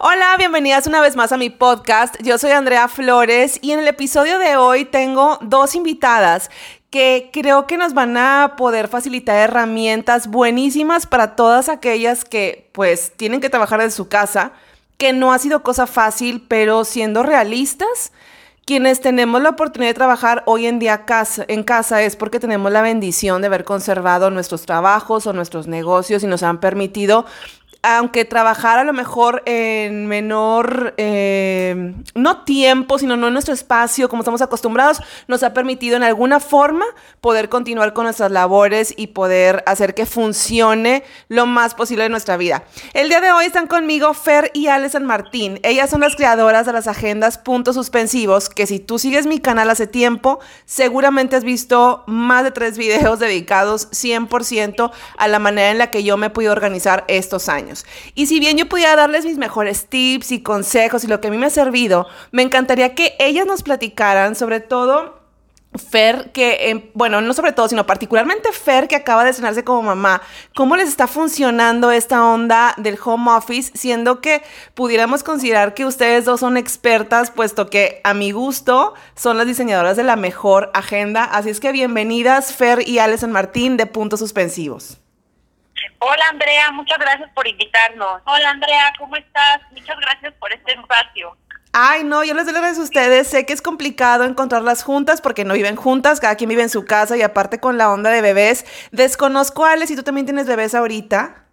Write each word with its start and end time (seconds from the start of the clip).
Hola, 0.00 0.36
bienvenidas 0.38 0.86
una 0.86 1.00
vez 1.00 1.16
más 1.16 1.32
a 1.32 1.36
mi 1.36 1.50
podcast. 1.50 2.14
Yo 2.22 2.38
soy 2.38 2.52
Andrea 2.52 2.86
Flores 2.86 3.58
y 3.62 3.72
en 3.72 3.80
el 3.80 3.88
episodio 3.88 4.38
de 4.38 4.56
hoy 4.56 4.84
tengo 4.84 5.40
dos 5.42 5.74
invitadas 5.74 6.52
que 6.88 7.30
creo 7.32 7.66
que 7.66 7.78
nos 7.78 7.94
van 7.94 8.16
a 8.16 8.54
poder 8.56 8.86
facilitar 8.86 9.34
herramientas 9.34 10.28
buenísimas 10.28 11.06
para 11.06 11.34
todas 11.34 11.68
aquellas 11.68 12.24
que 12.24 12.70
pues 12.74 13.10
tienen 13.16 13.40
que 13.40 13.50
trabajar 13.50 13.80
de 13.80 13.90
su 13.90 14.08
casa, 14.08 14.52
que 14.98 15.12
no 15.12 15.32
ha 15.32 15.38
sido 15.40 15.64
cosa 15.64 15.88
fácil, 15.88 16.46
pero 16.46 16.84
siendo 16.84 17.24
realistas, 17.24 18.12
quienes 18.66 19.00
tenemos 19.00 19.42
la 19.42 19.48
oportunidad 19.48 19.90
de 19.90 19.94
trabajar 19.94 20.44
hoy 20.46 20.66
en 20.66 20.78
día 20.78 21.04
en 21.48 21.64
casa 21.64 22.02
es 22.02 22.14
porque 22.14 22.38
tenemos 22.38 22.70
la 22.70 22.82
bendición 22.82 23.40
de 23.40 23.48
haber 23.48 23.64
conservado 23.64 24.30
nuestros 24.30 24.62
trabajos 24.62 25.26
o 25.26 25.32
nuestros 25.32 25.66
negocios 25.66 26.22
y 26.22 26.28
nos 26.28 26.44
han 26.44 26.60
permitido 26.60 27.26
aunque 27.96 28.26
trabajar 28.26 28.78
a 28.78 28.84
lo 28.84 28.92
mejor 28.92 29.42
en 29.46 30.06
menor, 30.06 30.92
eh, 30.98 31.94
no 32.14 32.44
tiempo, 32.44 32.98
sino 32.98 33.16
no 33.16 33.28
en 33.28 33.32
nuestro 33.32 33.54
espacio, 33.54 34.10
como 34.10 34.20
estamos 34.20 34.42
acostumbrados, 34.42 35.00
nos 35.26 35.42
ha 35.42 35.54
permitido 35.54 35.96
en 35.96 36.02
alguna 36.02 36.38
forma 36.38 36.84
poder 37.22 37.48
continuar 37.48 37.94
con 37.94 38.04
nuestras 38.04 38.30
labores 38.30 38.92
y 38.94 39.08
poder 39.08 39.62
hacer 39.66 39.94
que 39.94 40.04
funcione 40.04 41.02
lo 41.28 41.46
más 41.46 41.74
posible 41.74 42.04
en 42.04 42.10
nuestra 42.10 42.36
vida. 42.36 42.64
El 42.92 43.08
día 43.08 43.22
de 43.22 43.32
hoy 43.32 43.46
están 43.46 43.66
conmigo 43.66 44.12
Fer 44.12 44.50
y 44.52 44.66
Ale 44.66 44.90
San 44.90 45.06
Martín. 45.06 45.58
Ellas 45.62 45.88
son 45.88 46.02
las 46.02 46.14
creadoras 46.14 46.66
de 46.66 46.74
las 46.74 46.88
agendas 46.88 47.38
puntos 47.38 47.74
suspensivos, 47.74 48.50
que 48.50 48.66
si 48.66 48.80
tú 48.80 48.98
sigues 48.98 49.26
mi 49.26 49.38
canal 49.38 49.70
hace 49.70 49.86
tiempo, 49.86 50.40
seguramente 50.66 51.36
has 51.36 51.44
visto 51.44 52.04
más 52.06 52.44
de 52.44 52.50
tres 52.50 52.76
videos 52.76 53.18
dedicados 53.18 53.90
100% 53.92 54.90
a 55.16 55.28
la 55.28 55.38
manera 55.38 55.70
en 55.70 55.78
la 55.78 55.90
que 55.90 56.04
yo 56.04 56.18
me 56.18 56.26
he 56.26 56.30
podido 56.30 56.52
organizar 56.52 57.06
estos 57.08 57.48
años. 57.48 57.77
Y 58.14 58.26
si 58.26 58.40
bien 58.40 58.56
yo 58.56 58.68
pudiera 58.68 58.96
darles 58.96 59.24
mis 59.24 59.38
mejores 59.38 59.86
tips 59.86 60.32
y 60.32 60.42
consejos 60.42 61.04
y 61.04 61.06
lo 61.06 61.20
que 61.20 61.28
a 61.28 61.30
mí 61.30 61.38
me 61.38 61.46
ha 61.46 61.50
servido, 61.50 62.06
me 62.30 62.42
encantaría 62.42 62.94
que 62.94 63.14
ellas 63.18 63.46
nos 63.46 63.62
platicaran 63.62 64.34
sobre 64.34 64.60
todo 64.60 65.18
Fer, 65.78 66.32
que, 66.32 66.70
em, 66.70 66.90
bueno, 66.94 67.20
no 67.20 67.34
sobre 67.34 67.52
todo, 67.52 67.68
sino 67.68 67.86
particularmente 67.86 68.52
Fer, 68.52 68.88
que 68.88 68.96
acaba 68.96 69.22
de 69.22 69.30
estrenarse 69.30 69.64
como 69.64 69.82
mamá, 69.82 70.22
¿cómo 70.54 70.76
les 70.76 70.88
está 70.88 71.06
funcionando 71.06 71.90
esta 71.90 72.24
onda 72.24 72.74
del 72.78 72.98
home 73.02 73.30
office, 73.30 73.70
siendo 73.74 74.20
que 74.20 74.42
pudiéramos 74.74 75.22
considerar 75.22 75.74
que 75.74 75.84
ustedes 75.84 76.24
dos 76.24 76.40
son 76.40 76.56
expertas, 76.56 77.30
puesto 77.30 77.68
que 77.68 78.00
a 78.02 78.14
mi 78.14 78.32
gusto 78.32 78.94
son 79.14 79.36
las 79.36 79.46
diseñadoras 79.46 79.96
de 79.96 80.04
la 80.04 80.16
mejor 80.16 80.70
agenda? 80.74 81.24
Así 81.24 81.50
es 81.50 81.60
que 81.60 81.70
bienvenidas, 81.70 82.54
Fer 82.54 82.88
y 82.88 82.98
Alison 82.98 83.30
Martín 83.30 83.76
de 83.76 83.86
Puntos 83.86 84.20
Suspensivos. 84.20 84.98
Hola 86.00 86.24
Andrea, 86.30 86.70
muchas 86.70 86.98
gracias 86.98 87.30
por 87.34 87.46
invitarnos. 87.48 88.22
Hola 88.24 88.50
Andrea, 88.50 88.92
¿cómo 88.98 89.16
estás? 89.16 89.60
Muchas 89.72 89.98
gracias 89.98 90.32
por 90.34 90.52
este 90.52 90.72
espacio. 90.72 91.36
Ay, 91.72 92.04
no, 92.04 92.24
yo 92.24 92.34
les 92.34 92.44
doy 92.44 92.54
las 92.54 92.62
gracias 92.62 92.80
a 92.80 92.84
ustedes. 92.84 93.28
Sé 93.28 93.46
que 93.46 93.52
es 93.52 93.62
complicado 93.62 94.24
encontrarlas 94.24 94.82
juntas 94.82 95.20
porque 95.20 95.44
no 95.44 95.54
viven 95.54 95.76
juntas, 95.76 96.20
cada 96.20 96.36
quien 96.36 96.48
vive 96.48 96.62
en 96.62 96.70
su 96.70 96.84
casa 96.84 97.16
y 97.16 97.22
aparte 97.22 97.58
con 97.60 97.78
la 97.78 97.90
onda 97.90 98.10
de 98.10 98.22
bebés. 98.22 98.64
Desconozco, 98.92 99.64
Ale, 99.64 99.86
si 99.86 99.96
tú 99.96 100.02
también 100.02 100.26
tienes 100.26 100.46
bebés 100.46 100.74
ahorita. 100.74 101.44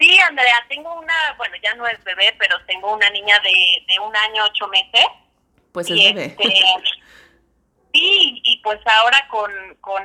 Sí, 0.00 0.18
Andrea, 0.18 0.64
tengo 0.68 0.94
una, 0.94 1.34
bueno, 1.36 1.54
ya 1.62 1.74
no 1.74 1.86
es 1.86 2.02
bebé, 2.04 2.34
pero 2.38 2.56
tengo 2.66 2.94
una 2.94 3.10
niña 3.10 3.38
de, 3.40 4.00
un 4.00 4.16
año, 4.16 4.44
ocho 4.44 4.66
meses. 4.68 5.06
Pues 5.72 5.90
es 5.90 5.96
bebé. 5.96 6.36
Este, 6.38 6.54
sí, 7.92 8.40
y 8.44 8.60
pues 8.62 8.80
ahora 8.86 9.26
con, 9.28 9.50
con, 9.80 10.02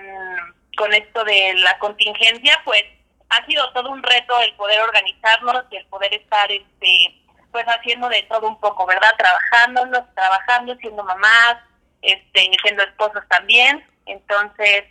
con 0.76 0.94
esto 0.94 1.24
de 1.24 1.54
la 1.56 1.78
contingencia, 1.80 2.60
pues 2.66 2.84
ha 3.34 3.46
sido 3.46 3.72
todo 3.74 3.90
un 3.92 4.04
reto 4.04 4.34
el 4.42 4.54
poder 4.56 4.82
organizarnos 4.82 5.66
y 5.72 5.78
el 5.78 5.86
poder 5.88 6.14
estar 6.14 6.52
este 6.52 7.20
pues 7.52 7.66
haciendo 7.66 8.10
de 8.10 8.24
todo 8.24 8.48
un 8.48 8.60
poco, 8.60 8.86
¿verdad? 8.88 9.14
Trabajando, 9.16 10.06
trabajando, 10.16 10.76
siendo 10.78 11.04
mamás, 11.04 11.58
este, 12.02 12.50
siendo 12.64 12.84
esposos 12.84 13.24
también. 13.30 13.86
Entonces, 14.08 14.86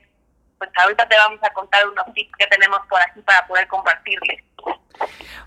pues 0.58 0.70
ahorita 0.76 1.08
te 1.08 1.16
vamos 1.16 1.40
a 1.42 1.52
contar 1.52 1.86
unos 1.88 2.04
tips 2.14 2.30
que 2.38 2.46
tenemos 2.46 2.78
por 2.88 3.00
aquí 3.02 3.20
para 3.22 3.44
poder 3.48 3.66
compartirles. 3.66 4.44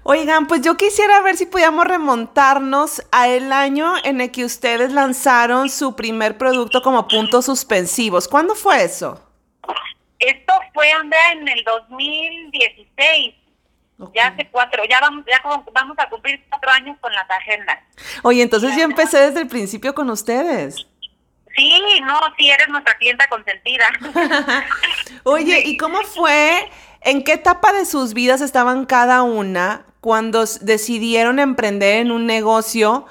Oigan, 0.03 0.45
pues 0.47 0.62
yo 0.62 0.75
quisiera 0.75 1.22
ver 1.22 1.38
si 1.38 1.45
podíamos 1.45 1.85
remontarnos 1.85 3.01
a 3.13 3.29
el 3.29 3.53
año 3.53 3.94
en 4.03 4.19
el 4.19 4.31
que 4.31 4.44
ustedes 4.44 4.91
lanzaron 4.91 5.69
su 5.69 5.95
primer 5.95 6.38
producto 6.38 6.81
como 6.81 7.07
puntos 7.07 7.45
suspensivos. 7.45 8.27
¿Cuándo 8.27 8.56
fue 8.56 8.83
eso? 8.83 9.25
Esto 10.25 10.53
fue, 10.74 10.91
Andrea, 10.91 11.31
en 11.34 11.47
el 11.47 11.63
2016. 11.63 13.36
Ya 14.13 14.28
hace 14.28 14.47
cuatro, 14.50 14.84
ya 14.90 15.00
vamos, 15.00 15.24
ya 15.25 15.41
vamos 15.72 15.96
a 15.97 16.09
cumplir 16.09 16.44
cuatro 16.50 16.69
años 16.72 16.97
con 17.00 17.13
las 17.13 17.30
agendas. 17.30 17.78
Oye, 18.24 18.41
entonces 18.41 18.75
yo 18.75 18.84
empecé 18.84 19.19
desde 19.19 19.41
el 19.41 19.47
principio 19.47 19.94
con 19.94 20.09
ustedes. 20.09 20.86
Sí, 21.56 22.02
no, 22.02 22.19
sí, 22.38 22.50
eres 22.50 22.68
nuestra 22.68 22.97
clienta 22.97 23.28
consentida. 23.28 23.88
Oye, 25.24 25.62
¿y 25.66 25.78
cómo 25.78 26.02
fue? 26.02 26.69
¿En 27.02 27.24
qué 27.24 27.34
etapa 27.34 27.72
de 27.72 27.86
sus 27.86 28.13
vidas 28.13 28.42
estaban 28.42 28.86
cada 28.86 29.24
una 29.24 29.86
cuando 30.02 30.44
decidieron 30.62 31.40
emprender 31.40 32.00
en 32.00 32.12
un 32.12 32.25
negocio? 32.25 33.06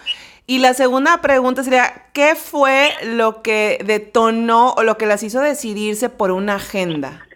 Y 0.46 0.58
la 0.58 0.74
segunda 0.74 1.22
pregunta 1.22 1.62
sería, 1.62 2.06
¿qué 2.12 2.34
fue 2.34 2.92
lo 3.02 3.40
que 3.42 3.78
detonó 3.82 4.72
o 4.72 4.82
lo 4.82 4.98
que 4.98 5.06
las 5.06 5.22
hizo 5.22 5.40
decidirse 5.40 6.10
por 6.10 6.30
una 6.30 6.56
agenda? 6.56 7.26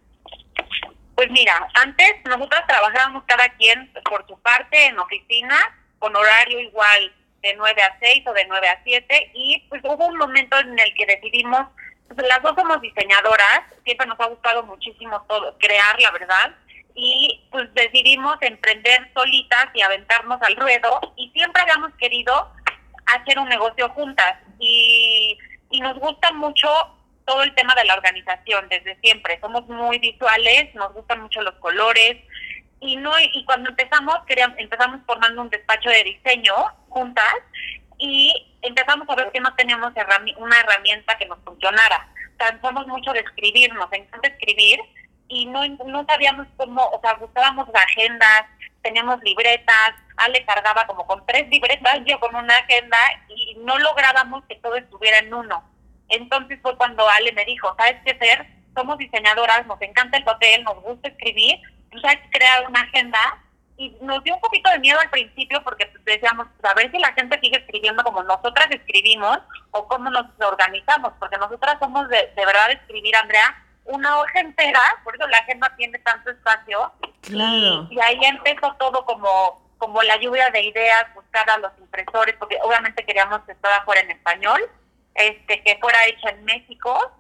Pues 1.15 1.31
mira, 1.31 1.67
antes 1.75 2.17
nosotras 2.27 2.67
trabajábamos 2.69 3.25
cada 3.27 3.49
quien 3.57 3.91
por 4.09 4.27
su 4.27 4.39
parte 4.41 4.87
en 4.87 4.99
oficina, 4.99 5.57
con 5.99 6.15
horario 6.15 6.61
igual 6.61 7.13
de 7.43 7.55
9 7.57 7.83
a 7.83 7.99
6 7.99 8.27
o 8.27 8.33
de 8.35 8.45
9 8.47 8.69
a 8.69 8.83
7, 8.85 9.31
y 9.35 9.65
pues 9.71 9.81
hubo 9.85 10.07
un 10.07 10.19
momento 10.19 10.59
en 10.59 10.79
el 10.79 10.95
que 10.95 11.07
decidimos, 11.07 11.63
pues 12.15 12.29
las 12.29 12.43
dos 12.43 12.55
somos 12.57 12.81
diseñadoras, 12.83 13.63
siempre 13.85 14.07
nos 14.07 14.21
ha 14.21 14.27
gustado 14.27 14.65
muchísimo 14.65 15.23
todo, 15.29 15.57
crear, 15.59 15.99
la 15.99 16.11
verdad, 16.11 16.55
y 16.95 17.43
pues 17.51 17.73
decidimos 17.75 18.37
emprender 18.43 19.11
solitas 19.15 19.69
y 19.73 19.81
aventarnos 19.81 20.41
al 20.43 20.57
ruedo, 20.57 21.01
y 21.17 21.31
siempre 21.31 21.63
habíamos 21.63 21.95
querido 21.95 22.53
hacer 23.17 23.39
un 23.39 23.49
negocio 23.49 23.89
juntas 23.91 24.35
y, 24.59 25.39
y 25.71 25.81
nos 25.81 25.99
gusta 25.99 26.33
mucho 26.33 26.69
todo 27.27 27.43
el 27.43 27.55
tema 27.55 27.75
de 27.75 27.85
la 27.85 27.95
organización 27.95 28.69
desde 28.69 28.99
siempre. 29.01 29.39
Somos 29.41 29.67
muy 29.69 29.99
visuales, 29.99 30.75
nos 30.75 30.93
gustan 30.95 31.21
mucho 31.21 31.43
los 31.43 31.55
colores 31.57 32.17
y 32.81 32.97
no 32.97 33.13
y 33.21 33.45
cuando 33.45 33.71
empezamos 33.71 34.19
queríamos, 34.27 34.57
empezamos 34.59 35.01
formando 35.07 35.43
un 35.43 35.51
despacho 35.51 35.91
de 35.91 36.05
diseño 36.05 36.55
juntas 36.89 37.35
y 37.99 38.33
empezamos 38.63 39.09
a 39.09 39.17
ver 39.17 39.31
que 39.33 39.41
no 39.41 39.55
teníamos 39.55 39.93
una 40.37 40.61
herramienta 40.61 41.19
que 41.19 41.27
nos 41.27 41.39
funcionara. 41.45 42.09
Cansamos 42.37 42.87
mucho 42.87 43.13
de 43.13 43.21
escribir, 43.21 43.73
nos 43.75 43.93
encanta 43.93 44.29
escribir 44.29 44.79
y 45.29 45.47
no, 45.47 45.67
no 45.67 46.07
sabíamos 46.07 46.47
cómo, 46.57 46.83
o 46.83 47.01
sea, 47.01 47.15
buscábamos 47.15 47.69
agendas, 47.75 48.45
teníamos 48.83 49.23
libretas, 49.23 49.95
Ale 50.17 50.45
cargaba 50.45 50.87
como 50.87 51.07
con 51.07 51.25
tres 51.27 51.49
libretas, 51.49 52.01
yo 52.05 52.19
con 52.21 52.35
una 52.35 52.57
agenda 52.57 52.99
y 53.29 53.57
no 53.61 53.79
lográbamos 53.79 54.45
que 54.49 54.57
todo 54.57 54.77
estuviera 54.77 55.19
en 55.19 55.33
uno. 55.33 55.63
Entonces 56.09 56.59
fue 56.63 56.77
cuando 56.77 57.09
Ale 57.09 57.33
me 57.33 57.45
dijo, 57.45 57.75
¿sabes 57.77 57.97
qué 58.05 58.13
hacer? 58.13 58.47
Somos 58.75 58.99
diseñadoras, 58.99 59.67
nos 59.67 59.81
encanta 59.83 60.17
el 60.17 60.25
papel, 60.25 60.65
nos 60.65 60.83
gusta 60.83 61.09
escribir, 61.09 61.61
tú 61.91 61.99
sabes 62.01 62.19
crear 62.31 62.67
una 62.67 62.81
agenda 62.81 63.19
y 63.77 63.97
nos 64.01 64.23
dio 64.25 64.35
un 64.35 64.41
poquito 64.41 64.71
de 64.71 64.81
miedo 64.81 64.99
al 64.99 65.11
principio 65.11 65.63
porque 65.63 65.87
pues, 65.87 66.05
decíamos, 66.05 66.49
pues, 66.61 66.71
a 66.71 66.75
ver 66.75 66.91
si 66.91 66.99
la 66.99 67.13
gente 67.13 67.39
sigue 67.41 67.59
escribiendo 67.59 68.03
como 68.03 68.23
nosotras 68.25 68.69
escribimos 68.71 69.39
o 69.71 69.87
cómo 69.87 70.11
nos 70.11 70.27
organizamos, 70.41 71.13
porque 71.19 71.37
nosotras 71.37 71.77
somos 71.79 72.09
de, 72.09 72.33
de 72.35 72.47
verdad 72.47 72.73
escribir, 72.73 73.15
Andrea, 73.17 73.65
una 73.85 74.19
hoja 74.19 74.41
entera, 74.41 74.81
por 75.05 75.15
eso 75.15 75.27
la 75.29 75.39
agenda 75.39 75.73
tiene 75.77 75.99
tanto 76.01 76.31
espacio. 76.31 76.93
Y 77.91 78.01
ahí 78.01 78.19
empezó 78.25 78.75
todo 78.79 79.05
como 79.05 79.69
como 79.79 80.03
la 80.03 80.17
lluvia 80.17 80.51
de 80.51 80.61
ideas, 80.61 81.07
buscar 81.15 81.49
a 81.49 81.59
los 81.59 81.73
impresores, 81.79 82.35
porque 82.39 82.59
obviamente 82.63 83.05
queríamos 83.05 83.41
que 83.45 83.53
estaba 83.53 83.85
fuera 83.85 84.01
en 84.01 84.11
español, 84.11 84.61
este, 85.15 85.63
que 85.63 85.79
fuera 85.81 86.05
hecho 86.07 86.29
en 86.29 86.45
México, 86.45 87.13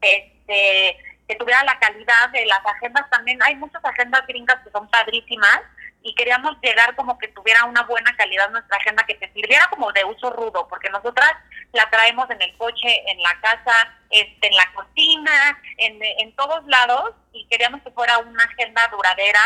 este, 0.00 0.96
que 1.26 1.34
tuviera 1.34 1.62
la 1.64 1.78
calidad 1.78 2.30
de 2.32 2.46
las 2.46 2.64
agendas 2.64 3.10
también. 3.10 3.42
Hay 3.42 3.56
muchas 3.56 3.84
agendas 3.84 4.24
gringas 4.26 4.62
que 4.64 4.70
son 4.70 4.88
padrísimas 4.88 5.60
y 6.02 6.14
queríamos 6.14 6.56
llegar 6.62 6.94
como 6.96 7.18
que 7.18 7.28
tuviera 7.28 7.64
una 7.64 7.82
buena 7.82 8.14
calidad 8.16 8.50
nuestra 8.50 8.76
agenda, 8.76 9.04
que 9.04 9.14
te 9.14 9.32
sirviera 9.32 9.66
como 9.70 9.92
de 9.92 10.04
uso 10.04 10.30
rudo, 10.30 10.66
porque 10.68 10.90
nosotras 10.90 11.32
la 11.72 11.88
traemos 11.90 12.30
en 12.30 12.40
el 12.40 12.56
coche, 12.56 13.10
en 13.10 13.22
la 13.22 13.38
casa, 13.40 13.96
este, 14.10 14.46
en 14.46 14.56
la 14.56 14.72
cocina, 14.72 15.60
en, 15.76 15.98
en 16.02 16.34
todos 16.36 16.64
lados 16.66 17.14
y 17.32 17.46
queríamos 17.46 17.82
que 17.82 17.90
fuera 17.90 18.18
una 18.18 18.44
agenda 18.44 18.88
duradera, 18.88 19.40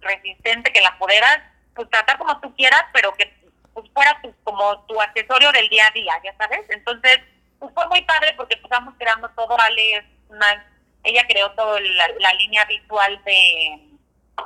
resistente, 0.00 0.72
que 0.72 0.80
la 0.80 0.96
pudieras 0.98 1.40
pues 1.74 1.88
tratar 1.90 2.18
como 2.18 2.40
tú 2.40 2.54
quieras, 2.56 2.84
pero 2.92 3.12
que 3.14 3.32
pues, 3.72 3.88
fuera 3.92 4.20
tu, 4.20 4.34
como 4.42 4.80
tu 4.86 5.00
accesorio 5.00 5.52
del 5.52 5.68
día 5.68 5.86
a 5.86 5.90
día, 5.92 6.12
ya 6.24 6.36
sabes. 6.36 6.62
Entonces, 6.70 7.20
pues 7.58 7.72
fue 7.72 7.86
muy 7.86 8.02
padre 8.02 8.34
porque 8.36 8.54
empezamos 8.54 8.94
creando 8.98 9.28
todo, 9.30 9.56
Ale 9.60 10.04
ella 11.04 11.24
creó 11.28 11.50
toda 11.52 11.80
la, 11.80 12.32
línea 12.34 12.64
visual 12.64 13.22
de, 13.24 13.80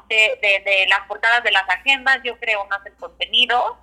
de, 0.09 0.39
de, 0.65 0.87
las 0.89 1.01
portadas 1.07 1.43
de 1.43 1.53
las 1.53 1.69
agendas, 1.69 2.19
yo 2.25 2.39
creo 2.39 2.65
más 2.67 2.85
el 2.87 2.95
contenido, 2.95 3.79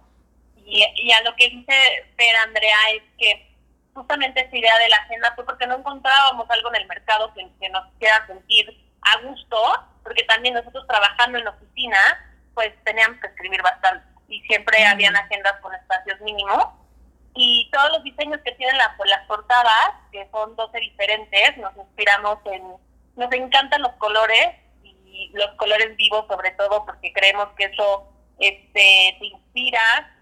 Y, 0.55 0.83
y 0.95 1.11
a 1.11 1.21
lo 1.21 1.35
que 1.35 1.49
dice 1.49 1.73
Fer 2.15 2.35
Andrea 2.37 2.77
es 2.93 3.03
que 3.17 3.49
justamente 3.93 4.41
esa 4.41 4.55
idea 4.55 4.77
de 4.77 4.89
la 4.89 4.97
agenda 4.97 5.33
fue 5.35 5.45
porque 5.45 5.67
no 5.67 5.77
encontrábamos 5.77 6.49
algo 6.49 6.69
en 6.69 6.81
el 6.81 6.87
mercado 6.87 7.33
que, 7.33 7.47
que 7.59 7.69
nos 7.69 7.87
hiciera 7.93 8.25
sentir 8.27 8.89
a 9.01 9.21
gusto, 9.21 9.57
porque 10.03 10.23
también 10.23 10.53
nosotros 10.53 10.85
trabajando 10.87 11.37
en 11.37 11.45
la 11.45 11.51
oficina, 11.51 11.97
pues 12.53 12.71
teníamos 12.83 13.19
que 13.19 13.27
escribir 13.27 13.61
bastante. 13.61 14.05
Y 14.27 14.41
siempre 14.41 14.85
habían 14.85 15.15
agendas 15.15 15.55
con 15.61 15.73
espacios 15.73 16.19
mínimos. 16.21 16.65
Y 17.35 17.69
todos 17.71 17.91
los 17.91 18.03
diseños 18.03 18.39
que 18.43 18.51
tienen 18.53 18.77
las, 18.77 18.91
las 19.05 19.25
portadas, 19.27 19.91
que 20.11 20.27
son 20.31 20.55
12 20.55 20.79
diferentes, 20.79 21.57
nos 21.57 21.75
inspiramos 21.75 22.37
en, 22.45 22.63
nos 23.15 23.31
encantan 23.31 23.81
los 23.81 23.93
colores 23.93 24.55
y 25.11 25.31
los 25.33 25.49
colores 25.55 25.95
vivos 25.97 26.25
sobre 26.27 26.51
todo 26.51 26.85
porque 26.85 27.11
creemos 27.13 27.49
que 27.57 27.65
eso 27.65 28.07
este, 28.39 29.17
te 29.19 29.25
inspira 29.25 30.15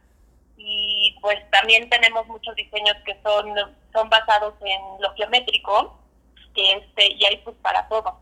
y 0.57 1.16
pues 1.22 1.38
también 1.51 1.89
tenemos 1.89 2.25
muchos 2.28 2.56
diseños 2.56 2.95
que 3.06 3.19
son, 3.24 3.54
son 3.94 4.10
basados 4.10 4.56
en 4.62 5.01
lo 5.01 5.13
geométrico 5.16 6.00
que 6.56 6.74
este, 6.74 7.13
y 7.13 7.25
hay 7.25 7.38
pues 7.38 7.56
para 7.62 7.88
todo. 7.88 8.19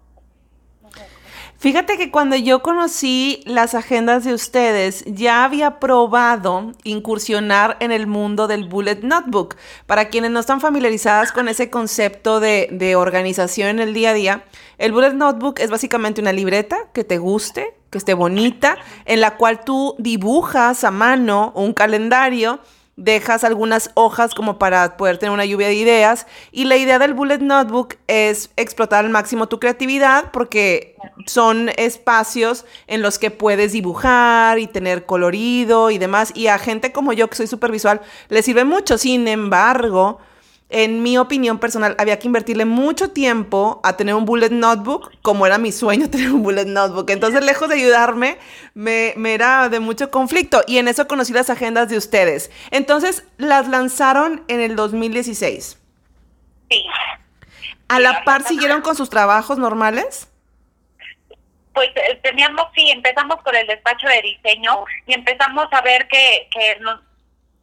Fíjate 1.57 1.97
que 1.97 2.11
cuando 2.11 2.35
yo 2.35 2.61
conocí 2.61 3.41
las 3.45 3.75
agendas 3.75 4.25
de 4.25 4.33
ustedes, 4.33 5.03
ya 5.07 5.45
había 5.45 5.79
probado 5.79 6.73
incursionar 6.83 7.77
en 7.79 7.91
el 7.91 8.07
mundo 8.07 8.47
del 8.47 8.67
Bullet 8.67 8.99
Notebook. 9.01 9.55
Para 9.85 10.09
quienes 10.09 10.31
no 10.31 10.41
están 10.41 10.59
familiarizadas 10.59 11.31
con 11.31 11.47
ese 11.47 11.69
concepto 11.69 12.39
de, 12.39 12.67
de 12.71 12.95
organización 12.97 13.69
en 13.69 13.79
el 13.79 13.93
día 13.93 14.09
a 14.09 14.13
día, 14.13 14.43
el 14.77 14.91
Bullet 14.91 15.13
Notebook 15.13 15.59
es 15.59 15.69
básicamente 15.69 16.19
una 16.19 16.33
libreta 16.33 16.77
que 16.93 17.05
te 17.05 17.17
guste, 17.17 17.73
que 17.89 17.97
esté 17.97 18.13
bonita, 18.13 18.77
en 19.05 19.21
la 19.21 19.37
cual 19.37 19.63
tú 19.63 19.95
dibujas 19.97 20.83
a 20.83 20.91
mano 20.91 21.53
un 21.55 21.73
calendario 21.73 22.59
dejas 22.97 23.43
algunas 23.43 23.91
hojas 23.93 24.33
como 24.33 24.57
para 24.57 24.95
poder 24.95 25.17
tener 25.17 25.33
una 25.33 25.45
lluvia 25.45 25.67
de 25.67 25.75
ideas. 25.75 26.27
Y 26.51 26.65
la 26.65 26.77
idea 26.77 26.99
del 26.99 27.13
Bullet 27.13 27.39
Notebook 27.39 27.95
es 28.07 28.49
explotar 28.55 29.03
al 29.03 29.11
máximo 29.11 29.47
tu 29.47 29.59
creatividad 29.59 30.31
porque 30.31 30.95
son 31.25 31.69
espacios 31.77 32.65
en 32.87 33.01
los 33.01 33.19
que 33.19 33.31
puedes 33.31 33.73
dibujar 33.73 34.59
y 34.59 34.67
tener 34.67 35.05
colorido 35.05 35.91
y 35.91 35.97
demás. 35.97 36.31
Y 36.35 36.47
a 36.47 36.57
gente 36.57 36.91
como 36.91 37.13
yo, 37.13 37.29
que 37.29 37.35
soy 37.35 37.47
súper 37.47 37.71
visual, 37.71 38.01
le 38.29 38.41
sirve 38.41 38.63
mucho. 38.63 38.97
Sin 38.97 39.27
embargo, 39.27 40.19
en 40.69 41.03
mi 41.03 41.17
opinión 41.17 41.59
personal, 41.59 41.95
había 41.99 42.17
que 42.17 42.27
invertirle 42.27 42.65
mucho 42.65 43.11
tiempo 43.11 43.79
a 43.83 43.97
tener 43.97 44.15
un 44.15 44.25
bullet 44.25 44.49
notebook, 44.49 45.11
como 45.21 45.45
era 45.45 45.57
mi 45.57 45.71
sueño 45.71 46.09
tener 46.11 46.31
un 46.31 46.43
bullet 46.43 46.65
notebook. 46.65 47.09
Entonces, 47.09 47.43
lejos 47.43 47.69
de 47.69 47.75
ayudarme, 47.75 48.37
me, 48.73 49.13
era 49.25 49.69
de 49.69 49.79
mucho 49.79 50.09
conflicto. 50.09 50.63
Y 50.67 50.77
en 50.77 50.87
eso 50.87 51.07
conocí 51.07 51.33
las 51.33 51.49
agendas 51.49 51.89
de 51.89 51.97
ustedes. 51.97 52.51
Entonces, 52.71 53.25
las 53.37 53.67
lanzaron 53.67 54.43
en 54.47 54.59
el 54.59 54.75
2016. 54.75 55.79
Sí. 56.71 56.83
¿A 57.87 57.99
la 57.99 58.23
par 58.23 58.41
siguieron 58.43 58.81
con 58.81 58.95
sus 58.95 59.11
trabajos 59.11 59.59
normales? 59.59 60.27
Pues 61.73 61.89
eh, 61.95 62.19
teníamos, 62.23 62.65
sí, 62.73 62.89
empezamos 62.89 63.35
con 63.43 63.55
el 63.55 63.67
despacho 63.67 64.07
de 64.07 64.21
diseño 64.21 64.85
y 65.05 65.13
empezamos 65.13 65.67
a 65.71 65.81
ver 65.81 66.07
que, 66.07 66.47
que 66.51 66.79
nos 66.79 67.04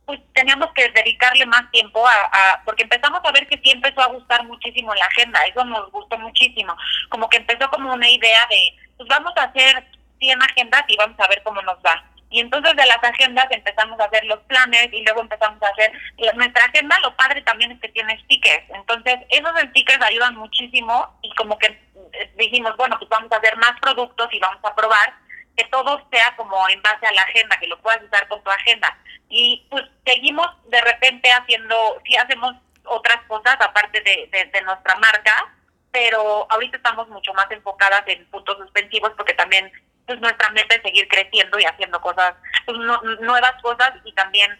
pues 0.06 0.20
teníamos 0.34 0.72
que 0.74 0.88
dedicarle 0.90 1.46
más 1.46 1.70
tiempo 1.70 2.06
a, 2.06 2.62
porque 2.64 2.82
empezamos 2.82 3.20
a 3.24 3.32
ver 3.32 3.46
que 3.46 3.58
sí 3.58 3.70
empezó 3.70 4.00
a 4.02 4.08
gustar 4.08 4.44
muchísimo 4.44 4.94
la 4.94 5.06
agenda, 5.06 5.40
eso 5.44 5.64
nos 5.64 5.90
gustó 5.90 6.18
muchísimo, 6.18 6.76
como 7.08 7.28
que 7.28 7.38
empezó 7.38 7.68
como 7.70 7.92
una 7.92 8.08
idea 8.08 8.46
de, 8.50 8.76
pues 8.96 9.08
vamos 9.08 9.32
a 9.36 9.44
hacer 9.44 9.86
100 10.18 10.42
agendas 10.42 10.84
y 10.88 10.96
vamos 10.96 11.18
a 11.18 11.28
ver 11.28 11.42
cómo 11.42 11.62
nos 11.62 11.78
va. 11.78 12.04
Y 12.32 12.40
entonces 12.40 12.74
de 12.74 12.86
las 12.86 13.04
agendas 13.04 13.46
empezamos 13.50 14.00
a 14.00 14.04
hacer 14.04 14.24
los 14.24 14.40
planes 14.44 14.88
y 14.90 15.04
luego 15.04 15.20
empezamos 15.20 15.62
a 15.62 15.68
hacer 15.68 15.92
nuestra 16.34 16.64
agenda. 16.64 16.98
Lo 17.00 17.14
padre 17.14 17.42
también 17.42 17.72
es 17.72 17.80
que 17.80 17.90
tiene 17.90 18.18
stickers. 18.20 18.64
Entonces 18.70 19.16
esos 19.28 19.52
stickers 19.68 20.02
ayudan 20.02 20.36
muchísimo 20.36 21.14
y 21.20 21.30
como 21.34 21.58
que 21.58 21.66
eh, 21.66 22.32
dijimos, 22.38 22.74
bueno, 22.78 22.96
pues 22.98 23.10
vamos 23.10 23.30
a 23.32 23.36
hacer 23.36 23.54
más 23.58 23.78
productos 23.82 24.28
y 24.32 24.38
vamos 24.38 24.64
a 24.64 24.74
probar 24.74 25.12
que 25.58 25.64
todo 25.64 26.02
sea 26.10 26.34
como 26.36 26.66
en 26.70 26.80
base 26.80 27.06
a 27.06 27.12
la 27.12 27.20
agenda, 27.22 27.58
que 27.58 27.66
lo 27.66 27.78
puedas 27.80 28.02
usar 28.02 28.26
con 28.28 28.42
tu 28.42 28.50
agenda. 28.50 28.96
Y 29.34 29.66
pues 29.70 29.82
seguimos 30.04 30.46
de 30.68 30.78
repente 30.82 31.30
haciendo, 31.32 31.74
sí 32.04 32.14
hacemos 32.16 32.54
otras 32.84 33.16
cosas 33.26 33.56
aparte 33.60 34.02
de, 34.02 34.28
de, 34.30 34.60
nuestra 34.60 34.94
marca, 34.96 35.54
pero 35.90 36.46
ahorita 36.50 36.76
estamos 36.76 37.08
mucho 37.08 37.32
más 37.32 37.50
enfocadas 37.50 38.02
en 38.08 38.26
puntos 38.26 38.58
suspensivos 38.58 39.12
porque 39.16 39.32
también 39.32 39.72
pues 40.06 40.20
nuestra 40.20 40.50
meta 40.50 40.74
es 40.74 40.82
seguir 40.82 41.08
creciendo 41.08 41.58
y 41.58 41.64
haciendo 41.64 41.98
cosas, 42.02 42.34
pues, 42.66 42.76
nuevas 42.76 43.54
cosas 43.62 43.92
y 44.04 44.12
también 44.12 44.50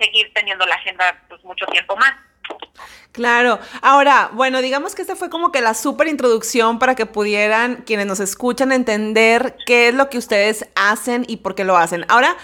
seguir 0.00 0.32
teniendo 0.32 0.64
la 0.64 0.76
agenda 0.76 1.20
pues 1.28 1.44
mucho 1.44 1.66
tiempo 1.66 1.94
más. 1.94 2.14
Claro. 3.12 3.60
Ahora, 3.80 4.30
bueno, 4.32 4.60
digamos 4.60 4.96
que 4.96 5.02
esta 5.02 5.14
fue 5.14 5.30
como 5.30 5.52
que 5.52 5.60
la 5.60 5.74
super 5.74 6.08
introducción 6.08 6.80
para 6.80 6.96
que 6.96 7.06
pudieran 7.06 7.76
quienes 7.86 8.06
nos 8.06 8.18
escuchan 8.18 8.72
entender 8.72 9.56
qué 9.66 9.88
es 9.88 9.94
lo 9.94 10.10
que 10.10 10.18
ustedes 10.18 10.68
hacen 10.74 11.24
y 11.28 11.36
por 11.36 11.54
qué 11.54 11.62
lo 11.62 11.76
hacen. 11.76 12.04
Ahora, 12.08 12.36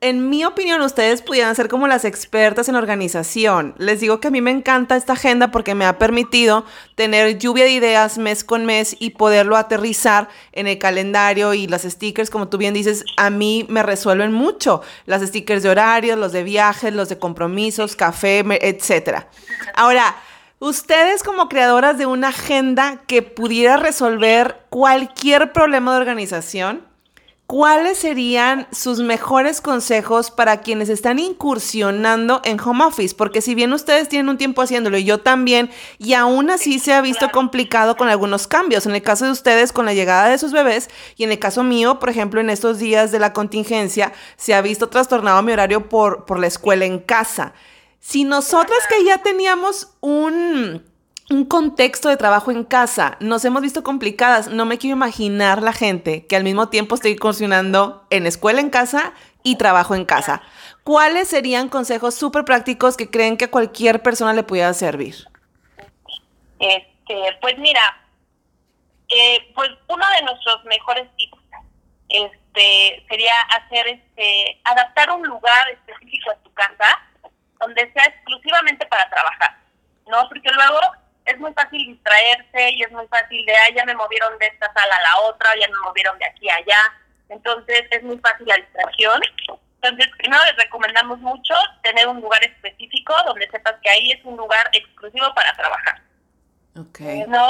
en 0.00 0.30
mi 0.30 0.44
opinión, 0.44 0.80
ustedes 0.82 1.22
pudieran 1.22 1.54
ser 1.54 1.68
como 1.68 1.88
las 1.88 2.04
expertas 2.04 2.68
en 2.68 2.76
organización. 2.76 3.74
Les 3.78 4.00
digo 4.00 4.20
que 4.20 4.28
a 4.28 4.30
mí 4.30 4.40
me 4.40 4.50
encanta 4.50 4.96
esta 4.96 5.14
agenda 5.14 5.50
porque 5.50 5.74
me 5.74 5.86
ha 5.86 5.98
permitido 5.98 6.64
tener 6.94 7.38
lluvia 7.38 7.64
de 7.64 7.72
ideas 7.72 8.18
mes 8.18 8.44
con 8.44 8.64
mes 8.64 8.96
y 8.98 9.10
poderlo 9.10 9.56
aterrizar 9.56 10.28
en 10.52 10.66
el 10.66 10.78
calendario 10.78 11.54
y 11.54 11.66
las 11.66 11.82
stickers, 11.82 12.30
como 12.30 12.48
tú 12.48 12.58
bien 12.58 12.74
dices, 12.74 13.04
a 13.16 13.30
mí 13.30 13.66
me 13.68 13.82
resuelven 13.82 14.32
mucho. 14.32 14.82
Las 15.06 15.22
stickers 15.22 15.62
de 15.62 15.70
horarios, 15.70 16.18
los 16.18 16.32
de 16.32 16.44
viajes, 16.44 16.94
los 16.94 17.08
de 17.08 17.18
compromisos, 17.18 17.96
café, 17.96 18.44
etc. 18.60 19.24
Ahora, 19.74 20.16
ustedes 20.60 21.22
como 21.22 21.48
creadoras 21.48 21.98
de 21.98 22.06
una 22.06 22.28
agenda 22.28 23.02
que 23.06 23.22
pudiera 23.22 23.76
resolver 23.76 24.60
cualquier 24.70 25.52
problema 25.52 25.92
de 25.92 26.00
organización, 26.00 26.87
¿cuáles 27.48 27.96
serían 27.96 28.68
sus 28.72 29.00
mejores 29.00 29.62
consejos 29.62 30.30
para 30.30 30.60
quienes 30.60 30.90
están 30.90 31.18
incursionando 31.18 32.42
en 32.44 32.60
home 32.60 32.84
office? 32.84 33.14
Porque 33.16 33.40
si 33.40 33.54
bien 33.54 33.72
ustedes 33.72 34.10
tienen 34.10 34.28
un 34.28 34.36
tiempo 34.36 34.60
haciéndolo 34.60 34.98
y 34.98 35.04
yo 35.04 35.18
también, 35.18 35.70
y 35.96 36.12
aún 36.12 36.50
así 36.50 36.78
se 36.78 36.92
ha 36.92 37.00
visto 37.00 37.30
complicado 37.30 37.96
con 37.96 38.10
algunos 38.10 38.46
cambios. 38.46 38.84
En 38.84 38.94
el 38.94 39.00
caso 39.00 39.24
de 39.24 39.30
ustedes, 39.30 39.72
con 39.72 39.86
la 39.86 39.94
llegada 39.94 40.28
de 40.28 40.36
sus 40.36 40.52
bebés, 40.52 40.90
y 41.16 41.24
en 41.24 41.32
el 41.32 41.38
caso 41.38 41.64
mío, 41.64 41.98
por 41.98 42.10
ejemplo, 42.10 42.38
en 42.38 42.50
estos 42.50 42.78
días 42.78 43.12
de 43.12 43.18
la 43.18 43.32
contingencia, 43.32 44.12
se 44.36 44.52
ha 44.52 44.60
visto 44.60 44.90
trastornado 44.90 45.42
mi 45.42 45.52
horario 45.52 45.88
por, 45.88 46.26
por 46.26 46.38
la 46.38 46.48
escuela 46.48 46.84
en 46.84 46.98
casa. 46.98 47.54
Si 47.98 48.24
nosotras 48.24 48.80
que 48.90 49.06
ya 49.06 49.22
teníamos 49.22 49.96
un 50.00 50.84
un 51.30 51.44
contexto 51.44 52.08
de 52.08 52.16
trabajo 52.16 52.50
en 52.50 52.64
casa. 52.64 53.16
Nos 53.20 53.44
hemos 53.44 53.62
visto 53.62 53.82
complicadas. 53.82 54.48
No 54.48 54.64
me 54.64 54.78
quiero 54.78 54.96
imaginar 54.96 55.62
la 55.62 55.72
gente 55.72 56.26
que 56.26 56.36
al 56.36 56.44
mismo 56.44 56.68
tiempo 56.68 56.94
esté 56.94 57.10
incursionando 57.10 58.06
en 58.10 58.26
escuela 58.26 58.60
en 58.60 58.70
casa 58.70 59.12
y 59.42 59.56
trabajo 59.56 59.94
en 59.94 60.04
casa. 60.04 60.42
¿Cuáles 60.84 61.28
serían 61.28 61.68
consejos 61.68 62.14
súper 62.14 62.44
prácticos 62.44 62.96
que 62.96 63.10
creen 63.10 63.36
que 63.36 63.46
a 63.46 63.50
cualquier 63.50 64.02
persona 64.02 64.32
le 64.32 64.42
pudiera 64.42 64.72
servir? 64.72 65.16
Este, 66.58 67.38
pues 67.40 67.58
mira, 67.58 67.80
eh, 69.08 69.52
pues 69.54 69.70
uno 69.88 70.04
de 70.16 70.22
nuestros 70.22 70.64
mejores 70.64 71.08
tips 71.16 71.38
este, 72.08 73.04
sería 73.08 73.34
hacer 73.54 73.86
este, 73.88 74.60
adaptar 74.64 75.10
un 75.12 75.26
lugar 75.26 75.68
específico 75.72 76.30
a 76.30 76.36
tu 76.36 76.52
casa 76.54 76.98
donde 77.60 77.92
sea 77.92 78.04
exclusivamente 78.04 78.86
para 78.86 79.08
trabajar, 79.10 79.58
¿no? 80.06 80.26
Porque 80.28 80.50
luego 80.52 80.80
es 81.28 81.38
muy 81.38 81.52
fácil 81.52 81.86
distraerse 81.86 82.70
y 82.72 82.82
es 82.82 82.90
muy 82.90 83.06
fácil 83.08 83.44
de, 83.44 83.54
ah, 83.54 83.70
ya 83.74 83.84
me 83.84 83.94
movieron 83.94 84.38
de 84.38 84.46
esta 84.46 84.72
sala 84.72 84.96
a 84.96 85.02
la 85.02 85.20
otra, 85.28 85.50
ya 85.60 85.68
me 85.68 85.78
movieron 85.84 86.18
de 86.18 86.26
aquí 86.26 86.48
a 86.48 86.56
allá. 86.56 86.92
Entonces 87.28 87.84
es 87.90 88.02
muy 88.02 88.18
fácil 88.18 88.46
la 88.46 88.56
distracción. 88.56 89.20
Entonces, 89.80 90.08
primero 90.16 90.42
les 90.44 90.56
recomendamos 90.56 91.18
mucho 91.20 91.54
tener 91.82 92.08
un 92.08 92.20
lugar 92.20 92.42
específico 92.42 93.14
donde 93.26 93.48
sepas 93.50 93.74
que 93.82 93.90
ahí 93.90 94.10
es 94.10 94.24
un 94.24 94.36
lugar 94.36 94.68
exclusivo 94.72 95.32
para 95.34 95.52
trabajar. 95.52 96.02
Okay. 96.76 97.24
¿No? 97.28 97.48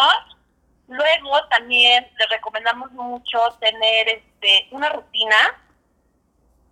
Luego 0.88 1.49
también 1.49 2.06
les 2.18 2.30
recomendamos 2.30 2.90
mucho 2.92 3.38
tener 3.61 4.08
este 4.08 4.68
una 4.70 4.88
rutina 4.88 5.62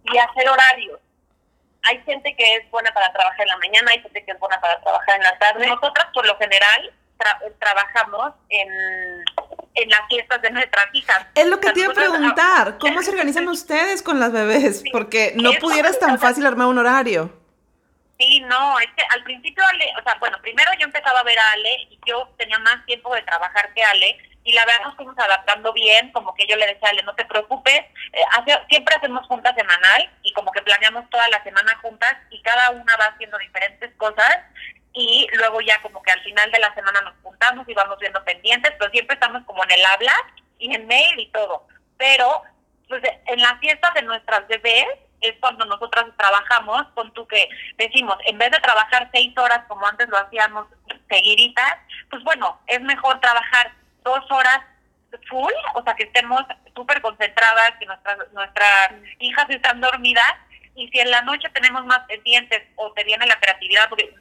y 0.05 0.19
hacer 0.19 0.49
horarios 0.49 1.01
hay 1.89 2.03
gente 2.03 2.35
que 2.37 2.55
es 2.57 2.71
buena 2.71 2.91
para 2.93 3.13
trabajar 3.13 3.43
en 3.43 3.49
la 3.49 3.57
mañana, 3.59 3.91
hay 3.93 4.01
gente 4.01 4.25
que 4.25 4.33
es 4.33 4.39
buena 4.39 4.61
para 4.61 4.81
trabajar 4.81 5.17
en 5.17 5.23
la 5.23 5.39
tarde. 5.39 5.67
Nosotras, 5.67 6.07
por 6.13 6.27
lo 6.27 6.37
general, 6.39 6.93
trabajamos 7.59 8.33
en, 8.49 8.69
en 9.75 9.91
las 9.91 10.01
fiestas 10.09 10.43
de 10.43 10.51
nuestras 10.51 10.87
hijas. 10.93 11.27
Es 11.35 11.47
lo 11.47 11.61
que 11.61 11.71
te 11.73 11.81
iba 11.81 11.93
a 11.93 11.95
preguntar, 11.95 12.79
¿cómo 12.79 13.03
se 13.03 13.11
organizan 13.13 13.49
ustedes 13.49 14.03
con 14.03 14.19
las 14.21 14.33
bebés? 14.33 14.83
Porque 14.93 15.33
no 15.37 15.53
pudieras 15.55 15.99
tan 15.99 16.19
fácil 16.19 16.47
armar 16.47 16.67
un 16.67 16.79
horario. 16.79 17.33
Sí, 18.19 18.41
no, 18.41 18.79
es 18.81 18.89
que 18.97 19.05
al 19.11 19.23
principio 19.25 19.63
Ale, 19.67 19.93
o 20.01 20.03
sea, 20.03 20.17
bueno, 20.19 20.39
primero 20.41 20.71
yo 20.79 20.87
empezaba 20.87 21.21
a 21.21 21.25
ver 21.25 21.39
a 21.39 21.53
Ale 21.53 21.83
y 21.91 22.01
yo 22.07 22.27
tenía 22.39 22.59
más 22.61 22.85
tiempo 22.87 23.15
de 23.15 23.21
trabajar 23.23 23.75
que 23.75 23.85
Ale 23.85 24.19
y 24.43 24.53
la 24.53 24.65
verdad 24.65 24.85
nos 24.85 24.97
fuimos 24.97 25.19
adaptando 25.19 25.73
bien, 25.75 26.13
como 26.13 26.35
que 26.35 26.47
yo 26.47 26.57
le 26.57 26.67
decía, 26.67 26.89
Ale, 26.89 27.03
no 27.03 27.15
te 27.15 27.27
preocupes, 27.27 27.81
eh, 28.13 28.55
siempre 28.71 28.97
hacemos 28.97 29.27
juntas 29.27 29.55
semanal 29.55 30.11
planeamos 30.67 31.09
toda 31.11 31.27
la 31.29 31.43
semana 31.45 31.79
juntas 31.81 32.17
y 32.31 32.43
cada 32.43 32.71
una 32.71 32.97
va 32.97 33.05
haciendo 33.07 33.39
diferentes 33.39 33.91
cosas 33.97 34.39
y 34.93 35.29
luego 35.35 35.61
ya 35.61 35.81
como 35.81 36.03
que 36.03 36.11
al 36.11 36.23
final 36.23 36.51
de 36.51 36.59
la 36.59 36.75
semana 36.75 37.01
nos 37.03 37.15
juntamos 37.23 37.69
y 37.69 37.75
vamos 37.75 37.99
viendo 38.01 38.23
pendientes, 38.25 38.73
pero 38.79 38.91
siempre 38.91 39.15
estamos 39.15 39.45
como 39.45 39.63
en 39.65 39.71
el 39.71 39.87
habla 39.87 40.15
y 40.59 40.75
en 40.75 40.87
mail 40.89 41.21
y 41.21 41.31
todo. 41.31 41.67
Pero 41.97 42.43
pues 42.89 43.03
en 43.27 43.41
la 43.41 43.57
fiesta 43.59 43.93
de 43.95 44.03
nuestras 44.03 44.47
bebés 44.49 44.87
es 45.21 45.35
cuando 45.41 45.65
nosotras 45.67 46.07
trabajamos, 46.17 46.87
con 46.95 47.13
tú 47.13 47.27
que 47.29 47.49
decimos, 47.77 48.17
en 48.27 48.39
vez 48.39 48.51
de 48.51 48.59
trabajar 48.59 49.09
seis 49.13 49.37
horas 49.39 49.61
como 49.69 49.87
antes 49.87 50.09
lo 50.09 50.19
hacíamos 50.19 50.67
seguiditas, 51.09 51.77
pues 52.11 52.25
bueno, 52.25 52.61
es 52.67 52.81
mejor 52.81 53.21
trabajar 53.21 53.73
dos 54.03 54.25
horas 54.31 54.61
full, 55.29 55.53
o 55.75 55.83
sea, 55.83 55.95
que 55.95 56.05
estemos 56.05 56.43
súper 56.75 57.01
concentradas, 57.01 57.73
que 57.79 57.87
nuestras, 57.87 58.19
nuestras 58.33 58.93
hijas 59.19 59.47
están 59.51 59.81
dormidas, 59.81 60.35
y 60.77 60.89
si 60.89 61.01
en 61.01 61.11
la 61.11 61.23
noche 61.23 61.49
tenemos 61.51 61.85
más 61.87 62.01
pendientes 62.01 62.63
o 62.77 62.93
te 62.93 63.05
viene 63.05 63.27
la 63.27 63.41
creatividad, 63.41 63.89
porque 63.89 64.15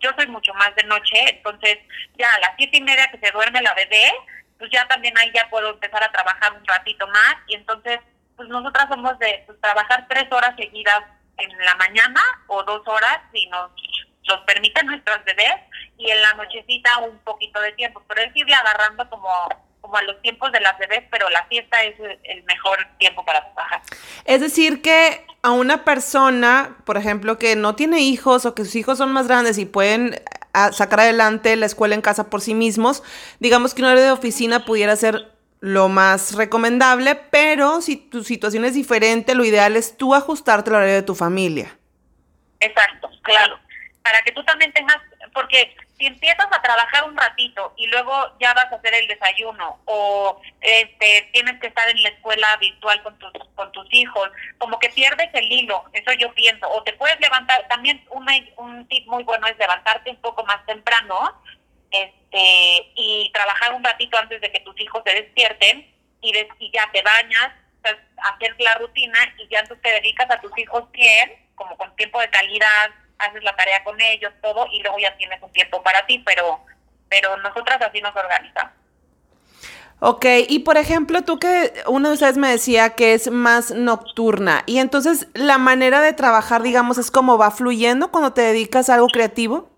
yo 0.00 0.10
soy 0.16 0.26
mucho 0.26 0.52
más 0.54 0.74
de 0.76 0.84
noche, 0.84 1.16
entonces 1.28 1.78
ya 2.18 2.32
a 2.32 2.40
las 2.40 2.52
siete 2.56 2.76
y 2.76 2.82
media 2.82 3.10
que 3.10 3.18
se 3.18 3.32
duerme 3.32 3.62
la 3.62 3.74
bebé, 3.74 4.12
pues 4.58 4.70
ya 4.70 4.86
también 4.86 5.16
ahí 5.18 5.30
ya 5.34 5.48
puedo 5.50 5.70
empezar 5.70 6.04
a 6.04 6.12
trabajar 6.12 6.52
un 6.52 6.64
ratito 6.66 7.06
más, 7.08 7.36
y 7.48 7.54
entonces, 7.54 7.98
pues 8.36 8.48
nosotras 8.48 8.86
somos 8.88 9.18
de 9.18 9.42
pues, 9.46 9.60
trabajar 9.60 10.06
tres 10.08 10.30
horas 10.30 10.54
seguidas 10.56 11.02
en 11.38 11.50
la 11.64 11.74
mañana 11.76 12.20
o 12.46 12.62
dos 12.62 12.82
horas, 12.86 13.20
si 13.32 13.46
nos 13.46 13.70
los 14.24 14.40
permiten 14.42 14.86
nuestras 14.86 15.24
bebés, 15.24 15.56
y 15.98 16.10
en 16.10 16.20
la 16.22 16.34
nochecita 16.34 16.98
un 16.98 17.18
poquito 17.20 17.60
de 17.60 17.72
tiempo, 17.72 18.02
pero 18.06 18.22
es 18.22 18.36
irle 18.36 18.54
agarrando 18.54 19.08
como 19.08 19.28
como 19.92 19.98
a 19.98 20.02
los 20.04 20.22
tiempos 20.22 20.50
de 20.52 20.60
las 20.60 20.78
bebés, 20.78 21.04
pero 21.10 21.28
la 21.28 21.44
fiesta 21.44 21.82
es 21.82 21.94
el 22.24 22.42
mejor 22.44 22.78
tiempo 22.98 23.24
para 23.26 23.52
trabajar. 23.52 23.82
Es 24.24 24.40
decir, 24.40 24.80
que 24.80 25.26
a 25.42 25.50
una 25.50 25.84
persona, 25.84 26.76
por 26.86 26.96
ejemplo, 26.96 27.38
que 27.38 27.56
no 27.56 27.76
tiene 27.76 28.00
hijos 28.00 28.46
o 28.46 28.54
que 28.54 28.64
sus 28.64 28.74
hijos 28.76 28.96
son 28.96 29.12
más 29.12 29.28
grandes 29.28 29.58
y 29.58 29.66
pueden 29.66 30.18
sacar 30.72 31.00
adelante 31.00 31.56
la 31.56 31.66
escuela 31.66 31.94
en 31.94 32.00
casa 32.00 32.30
por 32.30 32.40
sí 32.40 32.54
mismos, 32.54 33.02
digamos 33.38 33.74
que 33.74 33.82
un 33.82 33.88
horario 33.88 34.04
de 34.04 34.12
oficina 34.12 34.64
pudiera 34.64 34.96
ser 34.96 35.30
lo 35.60 35.90
más 35.90 36.36
recomendable, 36.36 37.14
pero 37.14 37.82
si 37.82 37.96
tu 37.96 38.24
situación 38.24 38.64
es 38.64 38.74
diferente, 38.74 39.34
lo 39.34 39.44
ideal 39.44 39.76
es 39.76 39.96
tú 39.98 40.14
ajustarte 40.14 40.70
al 40.70 40.76
horario 40.76 40.94
de 40.94 41.02
tu 41.02 41.14
familia. 41.14 41.76
Exacto, 42.60 43.10
claro. 43.22 43.58
Para 44.02 44.22
que 44.22 44.32
tú 44.32 44.42
también 44.44 44.72
tengas, 44.72 44.96
porque 45.34 45.74
si 46.02 46.08
empiezas 46.08 46.48
a 46.50 46.60
trabajar 46.60 47.04
un 47.04 47.16
ratito 47.16 47.72
y 47.76 47.86
luego 47.86 48.12
ya 48.40 48.52
vas 48.54 48.72
a 48.72 48.74
hacer 48.74 48.92
el 48.92 49.06
desayuno 49.06 49.78
o 49.84 50.42
este 50.60 51.30
tienes 51.32 51.60
que 51.60 51.68
estar 51.68 51.88
en 51.88 52.02
la 52.02 52.08
escuela 52.08 52.56
virtual 52.56 53.00
con 53.04 53.16
tus 53.20 53.30
con 53.54 53.70
tus 53.70 53.86
hijos, 53.94 54.28
como 54.58 54.80
que 54.80 54.88
pierdes 54.88 55.28
el 55.32 55.52
hilo, 55.52 55.84
eso 55.92 56.12
yo 56.14 56.34
pienso, 56.34 56.68
o 56.68 56.82
te 56.82 56.92
puedes 56.94 57.20
levantar, 57.20 57.68
también 57.68 58.04
un 58.10 58.88
tip 58.88 59.06
muy 59.06 59.22
bueno 59.22 59.46
es 59.46 59.56
levantarte 59.58 60.10
un 60.10 60.16
poco 60.16 60.44
más 60.44 60.66
temprano 60.66 61.40
este 61.92 62.90
y 62.96 63.30
trabajar 63.32 63.72
un 63.72 63.84
ratito 63.84 64.18
antes 64.18 64.40
de 64.40 64.50
que 64.50 64.58
tus 64.60 64.80
hijos 64.80 65.04
se 65.06 65.14
despierten 65.14 65.88
y, 66.20 66.32
y 66.58 66.72
ya 66.72 66.90
te 66.92 67.02
bañas, 67.02 67.52
hacer 67.84 68.56
la 68.58 68.74
rutina 68.74 69.18
y 69.38 69.46
ya 69.46 69.62
tú 69.68 69.76
te 69.76 69.92
dedicas 69.92 70.28
a 70.32 70.40
tus 70.40 70.50
hijos 70.58 70.90
bien, 70.90 71.46
como 71.54 71.76
con 71.76 71.94
tiempo 71.94 72.20
de 72.20 72.30
calidad, 72.30 72.90
haces 73.22 73.42
la 73.42 73.54
tarea 73.56 73.82
con 73.84 74.00
ellos, 74.00 74.32
todo, 74.42 74.66
y 74.72 74.82
luego 74.82 74.98
ya 74.98 75.16
tienes 75.16 75.42
un 75.42 75.52
tiempo 75.52 75.82
para 75.82 76.04
ti, 76.06 76.18
pero, 76.24 76.60
pero 77.08 77.36
nosotras 77.38 77.80
así 77.82 78.00
nos 78.00 78.14
organizamos. 78.14 78.72
Ok, 80.04 80.24
y 80.48 80.58
por 80.60 80.76
ejemplo, 80.76 81.22
tú 81.22 81.38
que 81.38 81.72
uno 81.86 82.08
de 82.08 82.14
ustedes 82.14 82.36
me 82.36 82.48
decía 82.48 82.96
que 82.96 83.14
es 83.14 83.30
más 83.30 83.70
nocturna, 83.70 84.64
y 84.66 84.78
entonces 84.78 85.28
la 85.32 85.58
manera 85.58 86.00
de 86.00 86.12
trabajar, 86.12 86.62
digamos, 86.62 86.98
es 86.98 87.10
como 87.10 87.38
va 87.38 87.52
fluyendo 87.52 88.10
cuando 88.10 88.32
te 88.32 88.42
dedicas 88.42 88.90
a 88.90 88.94
algo 88.94 89.06
creativo. 89.06 89.70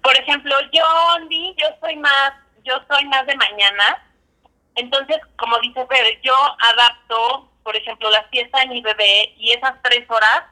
Por 0.00 0.16
ejemplo, 0.16 0.54
yo, 0.72 0.84
Andy, 1.16 1.56
yo 1.58 1.66
soy 1.80 1.96
más, 1.96 2.32
yo 2.62 2.74
soy 2.88 3.04
más 3.06 3.26
de 3.26 3.34
mañana, 3.34 4.04
entonces, 4.76 5.16
como 5.36 5.58
dice 5.58 5.84
Fede, 5.86 6.20
yo 6.22 6.34
adapto, 6.60 7.50
por 7.64 7.74
ejemplo, 7.74 8.08
la 8.10 8.22
fiesta 8.30 8.60
de 8.60 8.68
mi 8.68 8.80
bebé 8.80 9.34
y 9.38 9.50
esas 9.52 9.74
tres 9.82 10.08
horas 10.08 10.44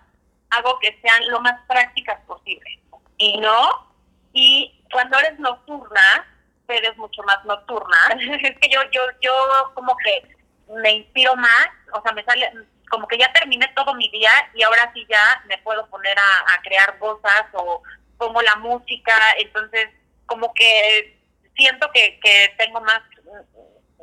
hago 0.51 0.79
que 0.79 0.99
sean 1.03 1.29
lo 1.29 1.41
más 1.41 1.61
prácticas 1.67 2.21
posible. 2.27 2.81
Y 3.19 3.39
no, 3.39 3.95
y 4.33 4.85
cuando 4.91 5.19
eres 5.19 5.39
nocturna, 5.39 6.27
eres 6.69 6.97
mucho 6.97 7.23
más 7.23 7.45
nocturna, 7.45 7.99
es 8.43 8.59
que 8.59 8.69
yo, 8.69 8.81
yo, 8.91 9.03
yo 9.21 9.33
como 9.75 9.97
que 9.99 10.37
me 10.81 10.91
inspiro 10.91 11.35
más, 11.37 11.69
o 11.93 12.03
sea, 12.03 12.13
me 12.13 12.25
sale, 12.25 12.51
como 12.91 13.07
que 13.07 13.19
ya 13.19 13.33
terminé 13.33 13.67
todo 13.75 13.95
mi 13.95 14.09
día 14.11 14.31
y 14.55 14.63
ahora 14.63 14.91
sí 14.95 15.07
ya 15.09 15.43
me 15.47 15.59
puedo 15.59 15.89
poner 15.89 16.17
a, 16.19 16.61
crear 16.63 16.99
cosas 16.99 17.45
o 17.53 17.83
pongo 18.19 18.43
la 18.43 18.57
música, 18.57 19.15
entonces 19.39 19.89
como 20.27 20.53
que 20.55 21.19
siento 21.57 21.89
que, 21.93 22.19
que 22.21 22.55
tengo 22.59 22.81
más, 22.81 23.01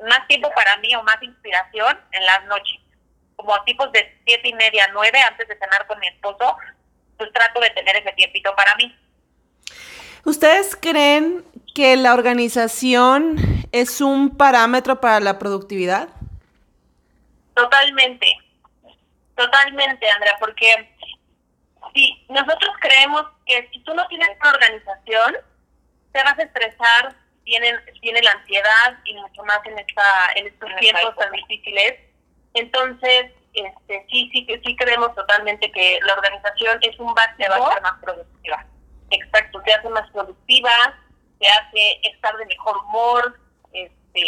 más 0.08 0.28
tiempo 0.28 0.50
para 0.56 0.78
mí 0.78 0.96
o 0.96 1.04
más 1.04 1.22
inspiración 1.22 2.00
en 2.12 2.26
las 2.26 2.46
noches 2.46 2.83
como 3.36 3.56
a 3.56 3.64
tipos 3.66 3.92
de 3.92 4.20
siete 4.26 4.50
y 4.50 4.54
media, 4.54 4.90
nueve, 4.94 5.20
antes 5.20 5.48
de 5.48 5.58
cenar 5.58 5.86
con 5.88 6.00
mi 6.00 6.08
esposo, 6.08 6.58
pues 7.18 7.32
trato 7.34 7.60
de 7.60 7.70
tener 7.72 7.96
ese 7.96 8.12
tiempito 8.14 8.56
para 8.56 8.76
mí. 8.76 8.96
¿Ustedes 10.26 10.76
creen 10.76 11.44
que 11.76 11.96
la 11.96 12.14
organización 12.14 13.36
es 13.72 14.00
un 14.00 14.38
parámetro 14.38 15.02
para 15.02 15.20
la 15.20 15.38
productividad? 15.40 16.10
Totalmente, 17.54 18.38
totalmente, 19.36 20.10
Andrea, 20.10 20.38
porque 20.40 20.90
si 21.94 22.26
nosotros 22.30 22.72
creemos 22.80 23.24
que 23.46 23.70
si 23.72 23.80
tú 23.82 23.94
no 23.94 24.08
tienes 24.08 24.30
una 24.40 24.52
organización, 24.52 25.36
te 26.12 26.24
vas 26.24 26.40
a 26.40 26.44
estresar, 26.44 27.16
viene, 27.44 27.74
viene 28.02 28.22
la 28.22 28.32
ansiedad 28.32 28.98
y 29.04 29.16
mucho 29.16 29.44
más 29.44 29.60
en, 29.66 29.78
esta, 29.78 30.32
en 30.36 30.48
estos 30.48 30.70
tiempos 30.80 31.16
tan 31.18 31.32
difíciles 31.32 32.00
entonces, 32.54 33.32
este, 33.54 34.06
sí, 34.10 34.30
sí, 34.34 34.48
sí 34.66 34.76
creemos 34.76 35.14
totalmente 35.16 35.72
que 35.72 36.00
la 36.06 36.14
organización 36.14 36.80
es 36.82 36.98
un 37.00 37.14
base 37.14 37.36
de 37.38 37.46
ser 37.46 37.82
más 37.82 38.00
productiva. 38.02 38.66
Exacto, 39.12 39.62
te 39.62 39.74
hace 39.74 39.90
más 39.90 40.10
productiva, 40.12 40.72
te 41.40 41.48
hace 41.48 42.00
estar 42.04 42.36
de 42.38 42.46
mejor 42.46 42.78
humor. 42.78 43.40
Este, 43.72 44.22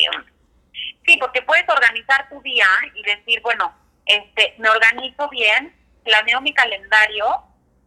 sí, 1.05 1.17
porque 1.19 1.41
puedes 1.41 1.67
organizar 1.69 2.29
tu 2.29 2.41
día 2.41 2.67
y 2.93 3.03
decir, 3.03 3.41
bueno, 3.41 3.73
este, 4.05 4.55
me 4.57 4.69
organizo 4.69 5.27
bien, 5.29 5.75
planeo 6.03 6.41
mi 6.41 6.53
calendario, 6.53 7.43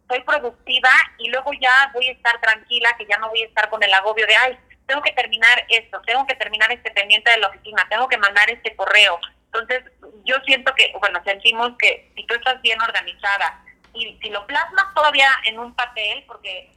soy 0.09 0.21
productiva 0.21 0.89
y 1.19 1.29
luego 1.29 1.51
ya 1.53 1.91
voy 1.93 2.07
a 2.09 2.11
estar 2.11 2.39
tranquila, 2.41 2.95
que 2.97 3.05
ya 3.05 3.17
no 3.17 3.29
voy 3.29 3.43
a 3.43 3.45
estar 3.45 3.69
con 3.69 3.81
el 3.81 3.93
agobio 3.93 4.25
de, 4.25 4.35
ay, 4.35 4.59
tengo 4.87 5.01
que 5.01 5.11
terminar 5.13 5.65
esto, 5.69 6.01
tengo 6.05 6.25
que 6.25 6.35
terminar 6.35 6.71
este 6.71 6.91
pendiente 6.91 7.29
de 7.29 7.37
la 7.37 7.47
oficina, 7.47 7.85
tengo 7.89 8.07
que 8.07 8.17
mandar 8.17 8.49
este 8.49 8.75
correo, 8.75 9.19
entonces, 9.51 9.83
yo 10.25 10.35
siento 10.45 10.73
que, 10.75 10.93
bueno, 10.99 11.19
sentimos 11.23 11.71
que 11.79 12.11
si 12.15 12.23
tú 12.25 12.35
estás 12.35 12.61
bien 12.61 12.79
organizada 12.81 13.63
y 13.93 14.17
si 14.21 14.29
lo 14.29 14.45
plasmas 14.45 14.93
todavía 14.93 15.29
en 15.45 15.57
un 15.57 15.73
papel, 15.73 16.23
porque 16.27 16.69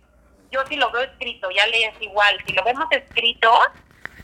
yo 0.50 0.64
si 0.66 0.76
lo 0.76 0.90
veo 0.90 1.02
escrito, 1.02 1.50
ya 1.50 1.66
lees 1.66 1.94
igual, 2.00 2.36
si 2.46 2.54
lo 2.54 2.64
vemos 2.64 2.86
escrito, 2.90 3.52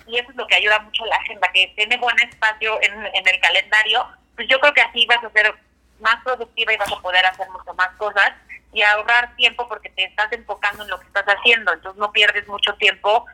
y 0.07 0.19
eso 0.19 0.31
es 0.31 0.37
lo 0.37 0.47
que 0.47 0.57
ayuda 0.57 0.79
mucho 0.79 1.05
a 1.05 1.09
la 1.09 1.17
agenda, 1.17 1.49
que 1.53 1.73
tiene 1.77 1.99
buen 1.99 2.19
espacio 2.21 2.81
en, 2.81 3.07
en 3.07 3.29
el 3.29 3.41
calendario, 3.41 4.09
pues 4.35 4.49
yo 4.49 4.59
creo 4.61 4.73
que 4.73 4.81
así 4.81 5.07
vas 5.07 5.23
a 5.23 5.31
ser 5.31 5.55
más 6.01 6.17
productiva 6.25 6.73
y 6.73 6.77
vas 6.79 6.91
a 6.91 7.01
poder 7.01 7.27
hacer 7.27 7.49
mucho 7.51 7.75
más 7.75 7.91
cosas 7.97 8.33
y 8.73 8.81
ahorrar 8.81 9.35
tiempo 9.37 9.69
porque 9.69 9.91
te 9.91 10.05
estás 10.05 10.33
enfocando 10.33 10.85
en 10.85 10.91
lo 10.91 10.99
que 11.01 11.07
estás 11.07 11.27
haciendo, 11.27 11.73
entonces 11.73 11.99
no 11.99 12.13
pierdes 12.13 12.47
mucho 12.49 12.75
tiempo 12.77 13.27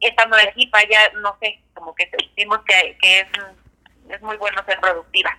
estando 0.00 0.36
aquí 0.36 0.66
para 0.68 0.84
allá, 0.84 1.12
no 1.20 1.36
sé, 1.40 1.60
como 1.74 1.94
que 1.94 2.08
sentimos 2.08 2.60
que, 2.66 2.96
que 3.00 3.20
es 3.20 3.26
es 4.10 4.22
muy 4.22 4.36
bueno 4.36 4.62
ser 4.66 4.80
productiva. 4.80 5.30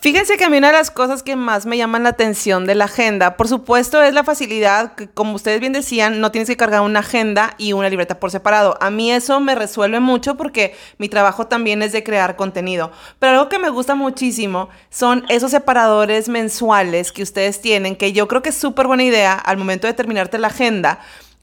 Fíjense 0.00 0.38
que 0.38 0.44
a 0.44 0.48
mí 0.48 0.56
una 0.56 0.68
de 0.68 0.78
las 0.78 0.90
cosas 0.90 1.22
que 1.22 1.36
más 1.36 1.66
me 1.66 1.76
llaman 1.76 2.04
la 2.04 2.10
atención 2.10 2.64
de 2.64 2.74
la 2.74 2.86
agenda, 2.86 3.36
por 3.36 3.48
supuesto, 3.48 4.02
es 4.02 4.14
la 4.14 4.24
facilidad, 4.24 4.94
que 4.94 5.08
como 5.08 5.34
ustedes 5.34 5.60
bien 5.60 5.74
decían, 5.74 6.20
no 6.20 6.30
tienes 6.30 6.48
que 6.48 6.56
cargar 6.56 6.80
una 6.80 7.00
agenda 7.00 7.54
y 7.58 7.74
una 7.74 7.90
libreta 7.90 8.18
por 8.18 8.30
separado. 8.30 8.78
A 8.80 8.88
mí 8.88 9.12
eso 9.12 9.40
me 9.40 9.54
resuelve 9.54 10.00
mucho 10.00 10.36
porque 10.36 10.74
mi 10.96 11.10
trabajo 11.10 11.48
también 11.48 11.82
es 11.82 11.92
de 11.92 12.02
crear 12.02 12.36
contenido. 12.36 12.92
Pero 13.18 13.32
algo 13.32 13.48
que 13.50 13.58
me 13.58 13.68
gusta 13.68 13.94
muchísimo 13.94 14.70
son 14.88 15.26
esos 15.28 15.50
separadores 15.50 16.30
mensuales 16.30 17.12
que 17.12 17.22
ustedes 17.22 17.60
tienen, 17.60 17.96
que 17.96 18.12
yo 18.12 18.26
creo 18.26 18.40
que 18.40 18.50
es 18.50 18.56
súper 18.56 18.86
buena 18.86 19.04
idea 19.04 19.34
al 19.34 19.58
momento 19.58 19.86
de 19.86 19.92
terminarte 19.92 20.38
la 20.38 20.48
agenda 20.48 21.00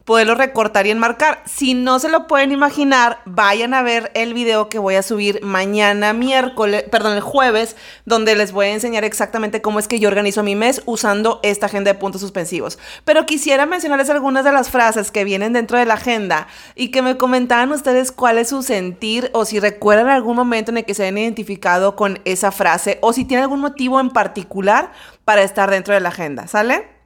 poderlo 0.08 0.36
recortar 0.36 0.88
y 0.88 0.92
enmarcar. 0.92 1.42
Si 1.44 1.74
no 1.74 2.00
se 2.00 2.08
lo 2.08 2.28
pueden 2.28 2.54
imaginar, 2.54 3.20
vayan 3.26 3.74
a 3.74 3.82
ver 3.82 4.10
el 4.14 4.34
video 4.34 4.70
que 4.70 4.80
voy 4.80 4.96
a 4.96 5.04
subir 5.04 5.42
mañana 5.44 6.14
miércoles, 6.14 6.86
perdón, 6.90 7.16
el 7.16 7.22
jueves, 7.22 7.76
donde 8.06 8.38
les 8.38 8.54
voy 8.54 8.68
a 8.68 8.74
enseñar 8.74 9.04
exactamente 9.04 9.62
cómo 9.62 9.80
es 9.80 9.90
que 9.90 10.00
yo 10.00 10.08
organizo 10.08 10.44
mi 10.44 10.56
mes 10.56 10.82
usando 10.86 11.42
esta 11.44 11.66
agenda 11.66 11.92
de 11.92 12.00
puntos 12.00 12.22
suspensivos. 12.22 12.80
Pero 13.04 13.26
quisiera 13.26 13.66
mencionarles 13.66 14.10
algunas 14.10 14.46
de 14.46 14.54
las 14.54 14.70
frases 14.70 15.12
que 15.12 15.26
vienen 15.26 15.52
dentro 15.52 15.78
de 15.78 15.86
la 15.86 15.96
agenda 15.96 16.48
y 16.74 16.90
que 16.92 17.02
me 17.02 17.18
comentaban 17.18 17.74
ustedes 17.74 18.14
cuál 18.14 18.38
es 18.38 18.48
su 18.48 18.64
sentir 18.64 19.30
o 19.34 19.44
si 19.44 19.60
recuerdan 19.60 20.08
algún 20.08 20.38
momento 20.38 20.72
en 20.72 20.78
el 20.78 20.86
que 20.86 20.94
se 20.94 21.04
hayan 21.04 21.18
identificado 21.18 21.98
con 21.98 22.22
esa 22.24 22.54
frase 22.54 22.98
o 23.02 23.12
si 23.12 23.26
tienen 23.26 23.44
algún 23.44 23.60
motivo 23.60 24.00
en 24.00 24.12
particular 24.12 24.90
para 25.26 25.44
estar 25.44 25.70
dentro 25.70 25.94
de 25.94 26.00
la 26.00 26.10
agenda, 26.10 26.48
¿sale? 26.48 26.97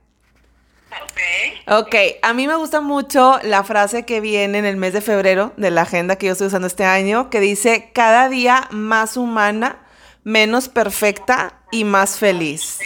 Ok, 1.67 1.95
a 2.21 2.33
mí 2.33 2.47
me 2.47 2.55
gusta 2.55 2.81
mucho 2.81 3.39
la 3.43 3.63
frase 3.63 4.05
que 4.05 4.19
viene 4.19 4.57
en 4.57 4.65
el 4.65 4.77
mes 4.77 4.93
de 4.93 5.01
febrero 5.01 5.53
de 5.57 5.71
la 5.71 5.83
agenda 5.83 6.17
que 6.17 6.25
yo 6.25 6.33
estoy 6.33 6.47
usando 6.47 6.67
este 6.67 6.83
año, 6.83 7.29
que 7.29 7.39
dice, 7.39 7.91
cada 7.93 8.29
día 8.29 8.67
más 8.71 9.15
humana, 9.15 9.79
menos 10.23 10.69
perfecta 10.69 11.61
y 11.71 11.83
más 11.83 12.19
feliz. 12.19 12.79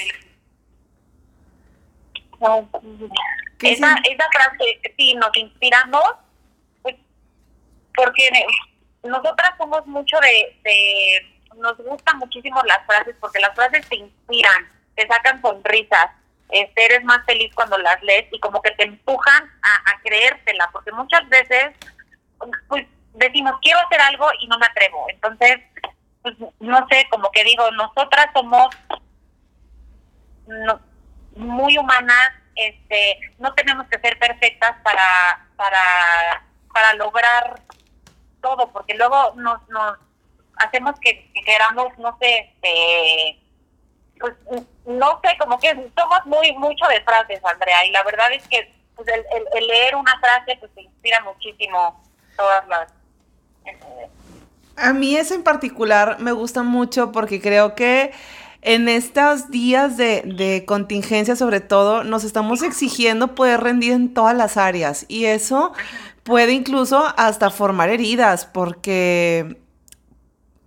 Esa, 3.62 3.96
esa, 4.04 4.26
frase, 4.32 4.82
sí, 4.98 5.16
nos 5.16 5.36
inspiramos, 5.36 6.04
pues, 6.84 6.96
porque 7.96 8.30
nosotras 9.04 9.54
somos 9.58 9.86
mucho 9.88 10.18
de, 10.20 10.60
de, 10.64 11.60
nos 11.60 11.78
gustan 11.78 12.20
muchísimo 12.20 12.62
las 12.68 12.86
frases, 12.86 13.16
porque 13.20 13.40
las 13.40 13.56
frases 13.56 13.88
te 13.88 13.96
inspiran, 13.96 14.70
te 14.96 15.08
sacan 15.08 15.42
sonrisas 15.42 16.12
este, 16.50 16.86
eres 16.86 17.04
más 17.04 17.26
feliz 17.26 17.54
cuando 17.56 17.78
las 17.78 18.02
lees 18.04 18.28
y 18.32 18.40
como 18.40 18.62
que 18.62 18.72
te 18.72 18.84
empujan 18.84 19.52
a, 19.62 20.00
creértela, 20.04 20.70
porque 20.72 20.92
muchas 20.92 21.28
veces 21.30 21.74
pues, 22.68 22.86
decimos, 23.14 23.54
quiero 23.62 23.80
hacer 23.80 24.02
algo 24.02 24.28
y 24.40 24.48
no 24.48 24.58
me 24.58 24.68
atrevo. 24.68 25.06
Entonces, 25.10 25.60
pues, 26.22 26.36
no 26.60 26.88
sé, 26.90 27.08
como 27.10 27.32
que 27.32 27.44
digo, 27.44 27.70
nosotras 27.72 28.28
somos 28.34 28.70
muy 31.36 31.78
humanas, 31.78 32.32
este, 32.56 33.20
no 33.40 33.54
tenemos 33.54 33.88
que 33.88 34.00
ser 34.00 34.18
perfectas 34.20 34.76
para, 34.84 35.48
para, 35.56 36.44
para 36.72 36.94
lograr 36.94 37.60
todo, 38.42 38.72
porque 38.72 38.94
luego 38.94 39.34
nos, 39.36 39.68
nos 39.70 39.98
hacemos 40.58 41.00
que, 41.00 41.32
que 41.34 41.42
queramos, 41.42 41.98
no 41.98 42.18
sé, 42.20 42.54
este, 42.54 43.45
pues 44.20 44.34
no 44.86 45.20
sé, 45.24 45.38
como 45.40 45.60
que 45.60 45.70
somos 45.98 46.26
muy 46.26 46.54
mucho 46.54 46.86
de 46.88 47.02
frases, 47.02 47.40
Andrea, 47.44 47.86
y 47.86 47.92
la 47.92 48.04
verdad 48.04 48.32
es 48.34 48.48
que 48.48 48.74
pues, 48.96 49.08
el, 49.08 49.68
leer 49.68 49.96
una 49.96 50.18
frase 50.20 50.58
pues 50.60 50.72
te 50.74 50.82
inspira 50.84 51.22
muchísimo 51.24 52.02
todas 52.36 52.68
las... 52.68 52.94
A 54.78 54.94
mí 54.94 55.16
ese 55.16 55.36
en 55.36 55.44
particular 55.44 56.18
me 56.20 56.32
gusta 56.32 56.62
mucho 56.62 57.12
porque 57.12 57.42
creo 57.42 57.76
que 57.76 58.12
en 58.62 58.90
estos 58.90 59.50
días 59.50 59.96
de, 59.96 60.22
de, 60.26 60.66
contingencia 60.66 61.36
sobre 61.36 61.62
todo 61.62 62.04
nos 62.04 62.24
estamos 62.24 62.62
exigiendo 62.62 63.36
poder 63.36 63.62
rendir 63.62 63.94
en 63.94 64.14
todas 64.14 64.36
las 64.36 64.58
áreas 64.58 65.06
y 65.08 65.26
eso 65.26 65.74
puede 66.24 66.52
incluso 66.52 67.06
hasta 67.18 67.50
formar 67.52 67.90
heridas 67.90 68.46
porque 68.46 69.62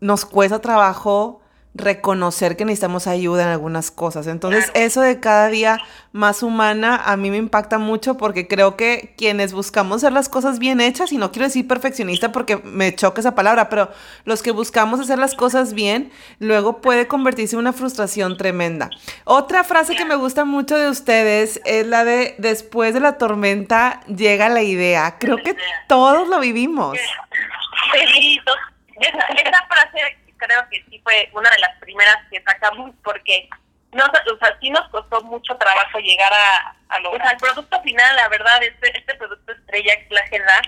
nos 0.01 0.25
cuesta 0.25 0.61
trabajo 0.61 1.43
reconocer 1.79 2.57
que 2.57 2.65
necesitamos 2.65 3.07
ayuda 3.07 3.45
en 3.45 3.49
algunas 3.49 3.91
cosas. 3.91 4.27
Entonces, 4.27 4.71
eso 4.75 5.01
de 5.01 5.21
cada 5.21 5.49
día 5.49 5.79
más 6.13 6.43
humana 6.43 7.01
a 7.05 7.17
mí 7.17 7.31
me 7.31 7.37
impacta 7.37 7.79
mucho 7.79 8.17
porque 8.17 8.49
creo 8.49 8.77
que 8.77 9.15
quienes 9.17 9.53
buscamos 9.53 9.99
hacer 9.99 10.13
las 10.13 10.29
cosas 10.29 10.59
bien 10.59 10.81
hechas, 10.81 11.13
y 11.13 11.19
no 11.19 11.31
quiero 11.31 11.47
decir 11.47 11.67
perfeccionista 11.67 12.33
porque 12.33 12.57
me 12.57 12.95
choca 12.95 13.21
esa 13.21 13.35
palabra, 13.35 13.69
pero 13.69 13.91
los 14.25 14.43
que 14.43 14.51
buscamos 14.51 15.01
hacer 15.01 15.19
las 15.19 15.35
cosas 15.35 15.75
bien, 15.75 16.11
luego 16.39 16.81
puede 16.81 17.07
convertirse 17.07 17.57
en 17.57 17.61
una 17.61 17.73
frustración 17.73 18.37
tremenda. 18.37 18.91
Otra 19.25 19.65
frase 19.65 19.97
que 19.97 20.05
me 20.05 20.17
gusta 20.17 20.45
mucho 20.45 20.77
de 20.77 20.91
ustedes 20.91 21.61
es 21.65 21.87
la 21.87 22.05
de 22.05 22.35
después 22.39 22.95
de 22.95 23.01
la 23.01 23.19
tormenta 23.19 24.01
llega 24.07 24.49
la 24.49 24.63
idea. 24.63 25.17
Creo 25.19 25.37
que 25.39 25.57
todos 25.87 26.29
lo 26.29 26.41
vivimos. 26.41 26.99
esa 29.01 29.67
frase 29.69 30.19
creo 30.39 30.69
que 30.71 30.85
sí 30.99 31.01
fue 31.05 31.31
una 31.33 31.51
de 31.51 31.59
las 31.59 31.79
primeras 31.79 32.17
que 32.31 32.43
sacamos 32.43 32.93
porque 33.03 33.49
no, 33.93 34.05
o 34.05 34.39
sea, 34.39 34.59
sí 34.61 34.71
nos 34.71 34.87
costó 34.91 35.23
mucho 35.23 35.57
trabajo 35.57 35.99
llegar 35.99 36.33
a, 36.33 36.77
a 36.89 37.01
lo, 37.01 37.13
o 37.13 37.17
sea, 37.17 37.31
el 37.31 37.39
producto 37.39 37.81
final, 37.83 38.17
la 38.17 38.29
verdad, 38.29 38.63
este, 38.63 38.99
este 38.99 39.15
producto 39.15 39.53
estrella 39.53 39.95
es 39.95 40.11
la 40.11 40.21
agenda 40.21 40.61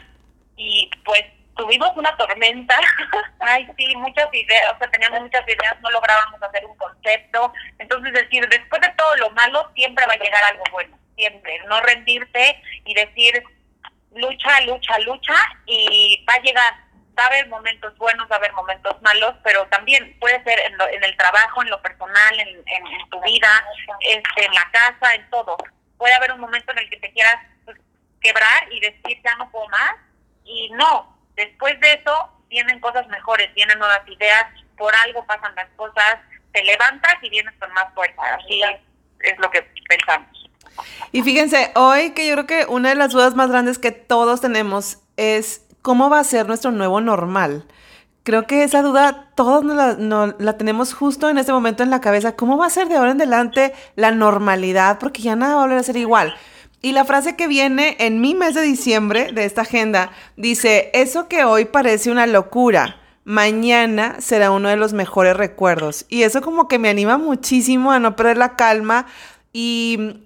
y 0.57 0.91
pues 1.05 1.23
tuvimos 1.57 1.91
una 1.97 2.17
tormenta, 2.17 2.75
ay 3.41 3.69
sí, 3.77 3.95
muchas 3.97 4.29
ideas, 4.33 4.73
o 4.75 4.79
sea, 4.79 4.91
teníamos 4.91 5.21
muchas 5.21 5.47
ideas, 5.47 5.79
no 5.83 5.91
lográbamos 5.91 6.43
hacer 6.43 6.65
un 6.65 6.77
concepto, 6.77 7.53
entonces 7.79 8.13
decir, 8.13 8.49
después 8.49 8.81
de 8.81 8.89
todo 8.97 9.17
lo 9.17 9.31
malo, 9.31 9.71
siempre 9.75 10.07
va 10.07 10.15
a 10.15 10.19
llegar 10.19 10.43
algo 10.45 10.65
bueno, 10.73 10.99
siempre, 11.17 11.59
no 11.69 11.81
rendirte 11.83 12.63
y 12.87 12.95
decir, 12.95 13.43
lucha, 14.15 14.61
lucha, 14.63 14.99
lucha 15.01 15.35
y 15.67 16.25
va 16.29 16.35
a 16.35 16.41
llegar, 16.41 16.75
va 17.21 17.25
a 17.25 17.29
haber 17.29 17.49
momentos 17.49 17.97
buenos, 17.99 18.31
va 18.31 18.37
a 18.37 18.39
haber 18.39 18.53
momentos 18.55 18.97
malos, 19.03 19.35
pero 19.45 19.67
también 19.67 20.17
puede 20.19 20.43
ser 20.43 20.59
en, 20.61 20.75
en 20.91 21.05
el 21.05 21.17
trabajo, 21.19 21.63
en 21.63 21.69
lo 21.69 21.83
personal, 21.83 22.41
en, 22.41 22.49
en, 22.49 23.11
tu 23.11 23.21
vida, 23.21 23.65
este, 24.01 24.47
en 24.47 24.55
la 24.55 24.71
casa, 24.73 25.15
en 25.15 25.29
todo. 25.29 25.59
Puede 25.99 26.15
haber 26.15 26.33
un 26.33 26.41
momento 26.41 26.73
en 26.73 26.79
el 26.79 26.89
que 26.89 26.97
te 26.97 27.13
quieras 27.13 27.37
pues, 27.67 27.77
quebrar 28.23 28.73
y 28.73 28.81
decir 28.81 29.21
ya 29.23 29.37
no 29.37 29.51
puedo 29.51 29.69
más, 29.69 29.97
y 30.45 30.71
no, 30.71 31.15
después 31.37 31.79
de 31.81 31.93
eso 31.93 32.31
vienen 32.49 32.81
cosas 32.81 33.07
mejores, 33.09 33.53
vienen 33.55 33.79
nuevas 33.79 34.01
ideas, 34.09 34.47
por 34.79 34.95
algo 34.95 35.25
pasan 35.27 35.55
las 35.55 35.69
cosas, 35.77 36.17
te 36.53 36.65
levantas 36.65 37.17
y 37.23 37.29
vienes 37.29 37.55
con 37.61 37.71
más 37.75 37.93
fuerza, 37.95 38.23
así 38.35 38.63
es 39.21 39.39
lo 39.39 39.51
que 39.51 39.63
pensamos. 39.89 40.51
Y 41.13 41.23
fíjense, 41.23 41.71
hoy 41.75 42.13
que 42.15 42.27
yo 42.27 42.35
creo 42.35 42.47
que 42.47 42.67
una 42.67 42.89
de 42.89 42.95
las 42.95 43.13
dudas 43.13 43.35
más 43.35 43.51
grandes 43.51 43.79
que 43.79 43.93
todos 43.93 44.41
tenemos 44.41 44.99
es 45.17 45.67
¿cómo 45.83 46.11
va 46.11 46.21
a 46.21 46.25
ser 46.25 46.47
nuestro 46.47 46.71
nuevo 46.71 47.01
normal? 47.01 47.65
Creo 48.23 48.47
que 48.47 48.63
esa 48.65 48.83
duda 48.83 49.31
todos 49.35 49.65
la, 49.65 49.97
la, 50.39 50.59
tenemos 50.59 50.93
justo 50.93 51.31
en 51.31 51.39
este 51.39 51.53
momento 51.53 51.83
en 51.83 51.91
la 51.91 52.01
cabeza. 52.01 52.37
¿Cómo 52.37 52.59
va 52.59 52.67
a 52.67 52.71
ser 52.71 52.89
de 52.89 52.97
ahora 52.97 53.13
en 53.13 53.17
adelante 53.17 53.73
la 53.97 54.11
normalidad? 54.11 54.99
Porque 54.99 55.23
ya 55.23 55.37
nada 55.37 55.55
va 55.55 55.63
a 55.63 55.65
volver 55.65 55.79
a 55.79 55.83
ser 55.83 55.97
igual. 55.97 56.35
Y 56.83 56.93
la 56.93 57.05
frase 57.05 57.37
que 57.37 57.49
viene 57.49 57.97
en 57.99 58.21
mi 58.21 58.35
mes 58.35 58.55
de 58.55 58.63
diciembre 58.63 59.33
de 59.33 59.45
esta 59.45 59.63
agenda 59.63 60.13
dice, 60.37 60.91
eso 60.95 61.29
que 61.29 61.45
hoy 61.45 61.67
parece 61.67 62.11
una 62.11 62.27
locura, 62.27 62.97
mañana 63.25 64.17
será 64.21 64.51
uno 64.51 64.69
de 64.69 64.77
los 64.77 64.93
mejores 64.93 65.37
recuerdos. 65.37 66.07
Y 66.09 66.23
eso 66.23 66.41
como 66.41 66.69
que 66.69 66.79
me 66.79 66.89
anima 66.89 67.19
muchísimo 67.19 67.93
a 67.93 67.99
no 67.99 68.17
perder 68.17 68.39
la 68.39 68.57
calma 68.57 69.07
y 69.53 70.23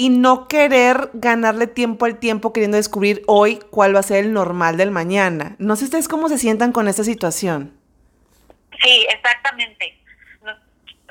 y 0.00 0.08
no 0.08 0.48
querer 0.48 1.10
ganarle 1.12 1.66
tiempo 1.66 2.06
al 2.06 2.18
tiempo 2.18 2.54
queriendo 2.54 2.78
descubrir 2.78 3.22
hoy 3.26 3.58
cuál 3.70 3.94
va 3.94 4.00
a 4.00 4.02
ser 4.02 4.24
el 4.24 4.32
normal 4.32 4.78
del 4.78 4.90
mañana. 4.90 5.56
No 5.58 5.76
sé 5.76 5.84
ustedes 5.84 6.08
cómo 6.08 6.30
se 6.30 6.38
sientan 6.38 6.72
con 6.72 6.88
esta 6.88 7.04
situación. 7.04 7.78
Sí, 8.82 9.06
exactamente. 9.10 10.02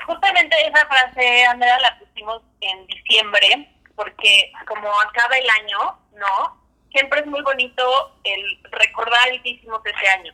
Justamente 0.04 0.56
esa 0.66 0.84
frase, 0.88 1.44
Andrea, 1.44 1.78
la 1.78 2.00
pusimos 2.00 2.42
en 2.62 2.84
diciembre, 2.88 3.72
porque 3.94 4.50
como 4.66 4.88
acaba 5.02 5.38
el 5.38 5.48
año, 5.48 5.96
¿no? 6.16 6.60
Siempre 6.90 7.20
es 7.20 7.26
muy 7.26 7.42
bonito 7.42 7.84
el 8.24 8.58
recordar 8.72 9.28
el 9.28 9.40
que 9.42 9.50
hicimos 9.50 9.80
ese 9.86 10.08
año. 10.08 10.32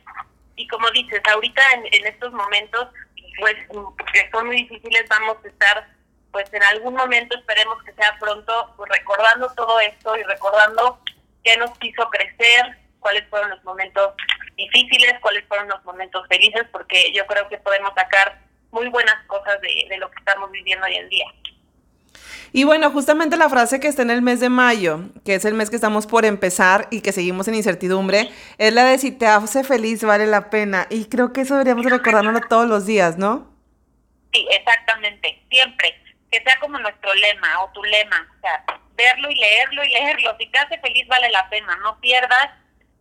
Y 0.55 0.67
como 0.67 0.89
dices, 0.89 1.21
ahorita 1.31 1.61
en, 1.75 1.85
en 1.93 2.07
estos 2.07 2.33
momentos, 2.33 2.87
pues 3.39 3.53
que 4.11 4.31
son 4.31 4.47
muy 4.47 4.63
difíciles, 4.63 5.05
vamos 5.11 5.37
a 5.45 5.47
estar 5.47 5.96
pues 6.31 6.51
en 6.53 6.63
algún 6.63 6.93
momento 6.93 7.37
esperemos 7.37 7.81
que 7.83 7.93
sea 7.93 8.15
pronto, 8.19 8.73
pues 8.77 8.89
recordando 8.89 9.51
todo 9.55 9.79
esto 9.79 10.15
y 10.17 10.23
recordando 10.23 10.99
qué 11.43 11.57
nos 11.57 11.71
hizo 11.81 12.09
crecer, 12.09 12.77
cuáles 12.99 13.27
fueron 13.29 13.49
los 13.49 13.63
momentos 13.63 14.13
difíciles, 14.55 15.15
cuáles 15.21 15.45
fueron 15.47 15.67
los 15.69 15.83
momentos 15.85 16.27
felices, 16.27 16.63
porque 16.71 17.11
yo 17.13 17.25
creo 17.27 17.47
que 17.47 17.57
podemos 17.57 17.91
sacar 17.95 18.39
muy 18.71 18.87
buenas 18.89 19.15
cosas 19.27 19.59
de, 19.61 19.87
de 19.89 19.97
lo 19.97 20.09
que 20.11 20.17
estamos 20.19 20.51
viviendo 20.51 20.85
hoy 20.85 20.95
en 20.95 21.09
día. 21.09 21.25
Y 22.53 22.63
bueno, 22.63 22.89
justamente 22.91 23.37
la 23.37 23.49
frase 23.49 23.79
que 23.79 23.87
está 23.87 24.01
en 24.01 24.09
el 24.09 24.21
mes 24.21 24.39
de 24.39 24.49
mayo, 24.49 25.01
que 25.25 25.35
es 25.35 25.45
el 25.45 25.53
mes 25.53 25.69
que 25.69 25.75
estamos 25.75 26.07
por 26.07 26.25
empezar 26.25 26.87
y 26.91 27.01
que 27.01 27.11
seguimos 27.11 27.47
en 27.47 27.55
incertidumbre, 27.55 28.29
es 28.57 28.73
la 28.73 28.85
de 28.85 28.97
si 28.97 29.11
te 29.11 29.27
hace 29.27 29.63
feliz 29.63 30.03
vale 30.03 30.25
la 30.25 30.49
pena. 30.49 30.87
Y 30.89 31.05
creo 31.05 31.33
que 31.33 31.41
eso 31.41 31.53
deberíamos 31.53 31.85
recordarlo 31.85 32.39
todos 32.49 32.67
los 32.67 32.85
días, 32.85 33.17
¿no? 33.17 33.47
Sí, 34.33 34.45
exactamente, 34.49 35.41
siempre 35.49 35.95
que 36.31 36.41
sea 36.43 36.59
como 36.59 36.77
nuestro 36.79 37.13
lema 37.13 37.63
o 37.63 37.71
tu 37.71 37.83
lema, 37.83 38.27
o 38.37 38.41
sea, 38.41 38.63
verlo 38.95 39.29
y 39.29 39.35
leerlo 39.35 39.83
y 39.83 39.89
leerlo. 39.89 40.35
Si 40.39 40.47
te 40.47 40.59
hace 40.59 40.77
feliz 40.79 41.07
vale 41.07 41.29
la 41.29 41.49
pena, 41.49 41.75
no 41.77 41.99
pierdas 41.99 42.49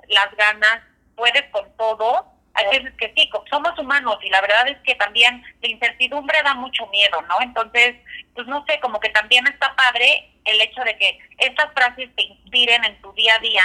las 0.08 0.34
ganas, 0.36 0.80
puedes 1.16 1.44
con 1.50 1.76
todo, 1.76 2.36
hay 2.56 2.78
veces 2.78 2.94
que 2.98 3.12
sí, 3.14 3.30
somos 3.50 3.78
humanos 3.78 4.16
y 4.22 4.30
la 4.30 4.40
verdad 4.40 4.66
es 4.68 4.78
que 4.78 4.94
también 4.94 5.42
la 5.60 5.68
incertidumbre 5.68 6.42
da 6.42 6.54
mucho 6.54 6.86
miedo, 6.86 7.20
¿no? 7.22 7.40
Entonces, 7.42 7.96
pues 8.34 8.46
no 8.46 8.64
sé, 8.66 8.80
como 8.80 8.98
que 8.98 9.10
también 9.10 9.46
está 9.46 9.76
padre 9.76 10.30
el 10.44 10.60
hecho 10.60 10.82
de 10.82 10.96
que 10.96 11.18
estas 11.38 11.72
frases 11.74 12.08
te 12.16 12.22
inspiren 12.22 12.84
en 12.84 13.00
tu 13.02 13.12
día 13.12 13.34
a 13.34 13.40
día 13.40 13.64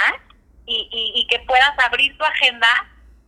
y, 0.66 1.14
y, 1.16 1.26
que 1.26 1.38
puedas 1.40 1.72
abrir 1.78 2.16
tu 2.18 2.24
agenda 2.24 2.68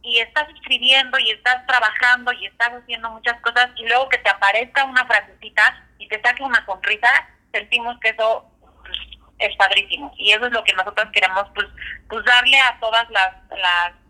y 0.02 0.18
estás 0.18 0.48
escribiendo 0.50 1.18
y 1.18 1.30
estás 1.30 1.66
trabajando 1.66 2.32
y 2.32 2.46
estás 2.46 2.70
haciendo 2.70 3.10
muchas 3.10 3.40
cosas 3.40 3.70
y 3.76 3.86
luego 3.86 4.08
que 4.08 4.18
te 4.18 4.30
aparezca 4.30 4.84
una 4.84 5.04
frasecita 5.06 5.83
y 6.04 6.08
te 6.08 6.20
saque 6.20 6.42
una 6.42 6.64
sonrisa, 6.66 7.08
sentimos 7.52 7.98
que 8.00 8.10
eso 8.10 8.44
es 9.38 9.56
padrísimo. 9.56 10.12
Y 10.18 10.32
eso 10.32 10.46
es 10.46 10.52
lo 10.52 10.62
que 10.64 10.74
nosotros 10.74 11.08
queremos 11.12 11.46
pues, 11.54 11.66
pues 12.08 12.24
darle 12.24 12.58
a 12.60 12.78
todas 12.80 13.08
las, 13.10 13.34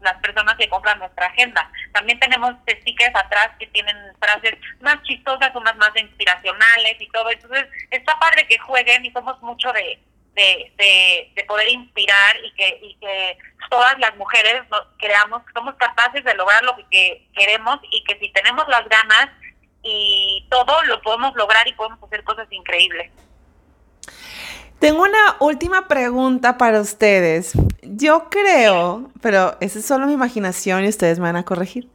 las, 0.03 0.15
personas 0.21 0.57
que 0.57 0.69
compran 0.69 0.99
nuestra 0.99 1.27
agenda. 1.27 1.71
También 1.93 2.19
tenemos 2.19 2.55
stickers 2.69 3.15
atrás 3.15 3.51
que 3.59 3.67
tienen 3.69 3.97
frases 4.19 4.55
más 4.81 5.03
chistosas, 5.03 5.51
unas 5.55 5.77
más 5.77 5.91
inspiracionales 5.97 6.97
y 6.99 7.09
todo. 7.11 7.31
Entonces 7.31 7.67
está 7.91 8.19
padre 8.19 8.47
que 8.47 8.59
jueguen 8.59 9.05
y 9.05 9.13
somos 9.13 9.41
mucho 9.43 9.73
de, 9.73 9.99
de, 10.35 11.33
de, 11.35 11.45
poder 11.45 11.69
inspirar 11.69 12.37
y 12.45 12.53
que, 12.55 12.79
y 12.83 12.95
que 12.97 13.39
todas 13.71 13.99
las 13.99 14.17
mujeres 14.17 14.63
creamos 14.99 15.45
que 15.45 15.53
somos 15.53 15.75
capaces 15.77 16.25
de 16.25 16.35
lograr 16.35 16.63
lo 16.65 16.77
que 16.91 17.27
queremos 17.35 17.79
y 17.91 18.03
que 18.05 18.19
si 18.19 18.31
tenemos 18.33 18.67
las 18.69 18.87
ganas 18.89 19.29
y 19.85 20.47
todo 20.51 20.83
lo 20.85 21.01
podemos 21.03 21.35
lograr 21.37 21.69
y 21.69 21.75
podemos 21.75 22.03
hacer 22.03 22.25
cosas 22.25 22.51
increíbles. 22.51 23.13
Tengo 24.79 25.03
una 25.03 25.37
última 25.41 25.89
pregunta 25.89 26.59
para 26.59 26.81
ustedes. 26.81 27.53
Yo 27.83 28.29
creo, 28.29 29.11
pero 29.21 29.57
esa 29.61 29.79
es 29.79 29.87
solo 29.87 30.07
mi 30.07 30.13
imaginación 30.13 30.85
y 30.85 30.89
ustedes 30.89 31.19
me 31.19 31.27
van 31.27 31.37
a 31.37 31.45
corregir. 31.45 31.89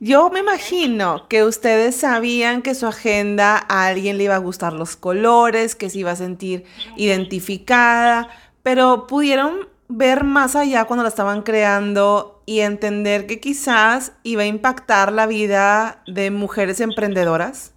Yo 0.00 0.30
me 0.30 0.40
imagino 0.40 1.28
que 1.28 1.44
ustedes 1.44 1.94
sabían 1.94 2.62
que 2.62 2.74
su 2.74 2.88
agenda 2.88 3.64
a 3.68 3.86
alguien 3.86 4.18
le 4.18 4.24
iba 4.24 4.34
a 4.34 4.38
gustar 4.38 4.72
los 4.72 4.96
colores, 4.96 5.76
que 5.76 5.90
se 5.90 6.00
iba 6.00 6.10
a 6.10 6.16
sentir 6.16 6.64
identificada, 6.96 8.28
pero 8.64 9.06
pudieron 9.06 9.68
ver 9.88 10.24
más 10.24 10.56
allá 10.56 10.84
cuando 10.84 11.02
la 11.02 11.08
estaban 11.08 11.42
creando 11.42 12.42
y 12.46 12.60
entender 12.60 13.26
que 13.26 13.40
quizás 13.40 14.12
iba 14.22 14.42
a 14.42 14.46
impactar 14.46 15.12
la 15.12 15.26
vida 15.26 16.02
de 16.06 16.30
mujeres 16.30 16.80
emprendedoras. 16.80 17.74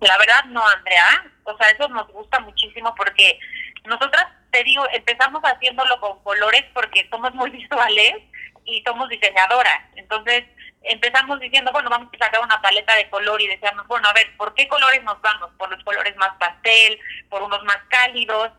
La 0.00 0.16
verdad 0.18 0.44
no, 0.46 0.66
Andrea 0.66 1.30
o 1.50 1.56
sea, 1.56 1.70
eso 1.70 1.88
nos 1.88 2.08
gusta 2.08 2.40
muchísimo 2.40 2.94
porque 2.94 3.38
nosotras, 3.84 4.26
te 4.50 4.62
digo, 4.64 4.84
empezamos 4.92 5.42
haciéndolo 5.42 6.00
con 6.00 6.22
colores 6.22 6.64
porque 6.74 7.08
somos 7.10 7.34
muy 7.34 7.50
visuales 7.50 8.14
y 8.64 8.82
somos 8.86 9.08
diseñadoras. 9.08 9.80
Entonces, 9.96 10.44
empezamos 10.82 11.40
diciendo, 11.40 11.72
bueno, 11.72 11.90
vamos 11.90 12.08
a 12.14 12.24
sacar 12.24 12.40
una 12.42 12.60
paleta 12.62 12.94
de 12.96 13.08
color 13.10 13.40
y 13.40 13.48
decíamos, 13.48 13.86
bueno, 13.86 14.08
a 14.08 14.12
ver, 14.12 14.36
¿por 14.36 14.54
qué 14.54 14.68
colores 14.68 15.02
nos 15.02 15.20
vamos? 15.20 15.50
¿Por 15.58 15.70
los 15.70 15.82
colores 15.84 16.14
más 16.16 16.36
pastel? 16.38 16.98
¿Por 17.28 17.42
unos 17.42 17.62
más 17.64 17.78
cálidos? 17.88 18.50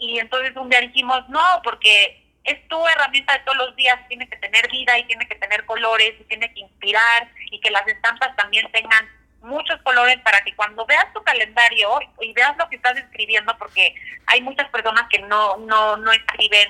Y 0.00 0.18
entonces 0.18 0.56
un 0.56 0.68
día 0.68 0.80
dijimos, 0.80 1.28
no, 1.28 1.60
porque 1.62 2.26
es 2.44 2.68
tu 2.68 2.86
herramienta 2.88 3.34
de 3.34 3.44
todos 3.44 3.58
los 3.58 3.76
días, 3.76 3.96
tiene 4.08 4.28
que 4.28 4.36
tener 4.36 4.68
vida 4.70 4.98
y 4.98 5.04
tiene 5.04 5.28
que 5.28 5.36
tener 5.36 5.64
colores 5.66 6.14
y 6.18 6.24
tiene 6.24 6.52
que 6.52 6.60
inspirar 6.60 7.30
y 7.50 7.60
que 7.60 7.70
las 7.70 7.86
estampas 7.86 8.34
también 8.34 8.70
tengan 8.72 9.08
muchos 9.42 9.80
colores 9.82 10.18
para 10.20 10.40
que 10.42 10.54
cuando 10.56 10.84
veas 10.86 11.12
tu 11.12 11.22
calendario 11.22 11.98
y 12.20 12.32
veas 12.32 12.56
lo 12.56 12.68
que 12.68 12.76
estás 12.76 12.96
escribiendo, 12.96 13.56
porque 13.58 13.94
hay 14.26 14.40
muchas 14.40 14.68
personas 14.70 15.04
que 15.10 15.18
no, 15.20 15.58
no, 15.58 15.96
no 15.96 16.12
escriben 16.12 16.68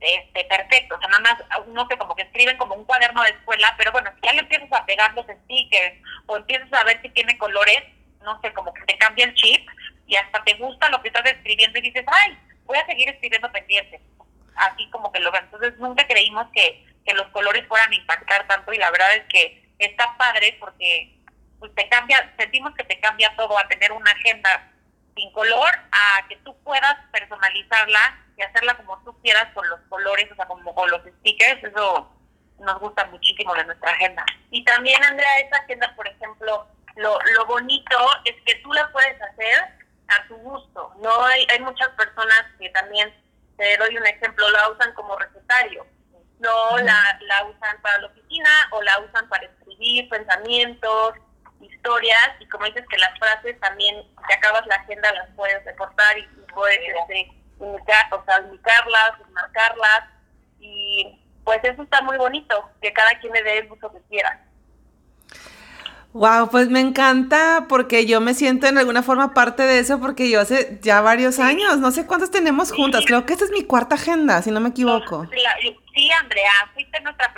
este, 0.00 0.44
perfecto, 0.44 0.94
o 0.94 0.98
sea, 1.00 1.08
nada 1.08 1.20
más, 1.22 1.66
no 1.68 1.86
sé, 1.88 1.98
como 1.98 2.14
que 2.14 2.22
escriben 2.22 2.56
como 2.56 2.74
un 2.74 2.84
cuaderno 2.84 3.22
de 3.22 3.30
escuela, 3.30 3.74
pero 3.76 3.92
bueno, 3.92 4.10
si 4.14 4.26
ya 4.26 4.32
le 4.32 4.40
empiezas 4.40 4.72
a 4.72 4.86
pegar 4.86 5.12
los 5.14 5.26
stickers 5.26 5.96
o 6.26 6.36
empiezas 6.36 6.72
a 6.72 6.84
ver 6.84 7.00
si 7.02 7.08
tiene 7.10 7.36
colores, 7.36 7.82
no 8.22 8.40
sé, 8.40 8.52
como 8.52 8.72
que 8.72 8.82
te 8.82 8.98
cambia 8.98 9.24
el 9.24 9.34
chip 9.34 9.68
y 10.06 10.16
hasta 10.16 10.42
te 10.44 10.54
gusta 10.54 10.88
lo 10.90 11.02
que 11.02 11.08
estás 11.08 11.26
escribiendo 11.26 11.78
y 11.78 11.82
dices, 11.82 12.04
ay, 12.06 12.38
voy 12.68 12.78
a 12.78 12.86
seguir 12.86 13.08
escribiendo 13.08 13.50
pendiente. 13.50 14.00
Así 14.54 14.88
como 14.90 15.10
que 15.10 15.18
lo. 15.20 15.34
Entonces 15.34 15.76
nunca 15.78 16.06
creímos 16.06 16.46
que, 16.52 16.86
que 17.04 17.14
los 17.14 17.26
colores 17.28 17.66
fueran 17.66 17.92
impactar 17.92 18.46
tanto 18.46 18.72
y 18.72 18.78
la 18.78 18.90
verdad 18.90 19.16
es 19.16 19.24
que 19.28 19.68
está 19.78 20.16
padre 20.16 20.56
porque 20.60 21.18
pues 21.58 21.74
te 21.74 21.88
cambia, 21.88 22.32
sentimos 22.38 22.72
que 22.74 22.84
te 22.84 23.00
cambia 23.00 23.34
todo 23.36 23.58
a 23.58 23.66
tener 23.66 23.90
una 23.90 24.10
agenda 24.12 24.70
sin 25.16 25.32
color, 25.32 25.68
a 25.90 26.28
que 26.28 26.36
tú 26.44 26.56
puedas 26.62 26.96
personalizarla 27.10 28.24
y 28.36 28.42
hacerla 28.42 28.76
como 28.76 29.02
tú 29.02 29.20
quieras 29.20 29.48
con 29.54 29.68
los 29.68 29.80
colores, 29.88 30.30
o 30.30 30.36
sea, 30.36 30.46
como 30.46 30.72
con 30.72 30.88
los 30.88 31.02
stickers, 31.18 31.64
eso 31.64 32.12
nos 32.60 32.78
gusta 32.78 33.04
muchísimo 33.06 33.52
de 33.54 33.64
nuestra 33.64 33.90
agenda. 33.90 34.24
Y 34.52 34.64
también, 34.64 35.02
Andrea, 35.02 35.40
esa 35.40 35.56
agenda, 35.56 35.92
por 35.96 36.06
ejemplo, 36.06 36.68
lo, 36.94 37.18
lo 37.34 37.46
bonito 37.46 37.96
es 38.24 38.36
que 38.46 38.54
tú 38.62 38.72
la 38.72 38.88
puedes 38.92 39.20
hacer 39.20 39.77
a 40.08 40.26
tu 40.28 40.36
gusto. 40.36 40.92
No 41.00 41.24
hay, 41.24 41.46
hay 41.52 41.60
muchas 41.60 41.88
personas 41.90 42.44
que 42.58 42.68
también, 42.70 43.12
te 43.56 43.76
doy 43.76 43.96
un 43.96 44.06
ejemplo, 44.06 44.50
la 44.50 44.70
usan 44.70 44.92
como 44.94 45.16
recetario. 45.16 45.86
No 46.38 46.78
la, 46.78 47.18
la 47.22 47.44
usan 47.46 47.80
para 47.82 47.98
la 47.98 48.06
oficina 48.06 48.50
o 48.70 48.82
la 48.82 49.00
usan 49.00 49.28
para 49.28 49.44
escribir 49.44 50.08
pensamientos, 50.08 51.14
historias 51.60 52.30
y 52.40 52.48
como 52.48 52.66
dices 52.66 52.84
que 52.88 52.98
las 52.98 53.18
frases 53.18 53.58
también, 53.60 54.04
si 54.26 54.34
acabas 54.34 54.66
la 54.66 54.76
agenda, 54.76 55.12
las 55.12 55.28
puedes 55.34 55.64
recortar 55.64 56.18
y, 56.18 56.28
puedes 56.54 56.78
este, 56.78 57.30
o 57.60 58.24
sea, 58.24 58.40
indicarlas, 58.40 59.12
marcarlas 59.30 60.04
y 60.60 61.24
pues 61.44 61.60
eso 61.62 61.82
está 61.82 62.02
muy 62.02 62.16
bonito, 62.16 62.70
que 62.82 62.92
cada 62.92 63.10
quien 63.20 63.32
le 63.32 63.42
dé 63.42 63.58
el 63.58 63.72
uso 63.72 63.90
que 63.92 64.00
quiera. 64.08 64.44
Wow, 66.18 66.50
pues 66.50 66.68
me 66.68 66.80
encanta 66.80 67.66
porque 67.68 68.04
yo 68.04 68.20
me 68.20 68.34
siento 68.34 68.66
en 68.66 68.76
alguna 68.76 69.04
forma 69.04 69.34
parte 69.34 69.62
de 69.62 69.78
eso 69.78 70.00
porque 70.00 70.28
yo 70.28 70.40
hace 70.40 70.80
ya 70.82 71.00
varios 71.00 71.38
años, 71.38 71.78
no 71.78 71.92
sé 71.92 72.06
cuántas 72.06 72.32
tenemos 72.32 72.72
juntas, 72.72 73.04
creo 73.06 73.24
que 73.24 73.34
esta 73.34 73.44
es 73.44 73.52
mi 73.52 73.62
cuarta 73.62 73.94
agenda, 73.94 74.42
si 74.42 74.50
no 74.50 74.58
me 74.58 74.70
equivoco. 74.70 75.28
sí, 75.94 76.10
Andrea, 76.10 76.70
fuiste 76.74 77.00
nuestra 77.02 77.32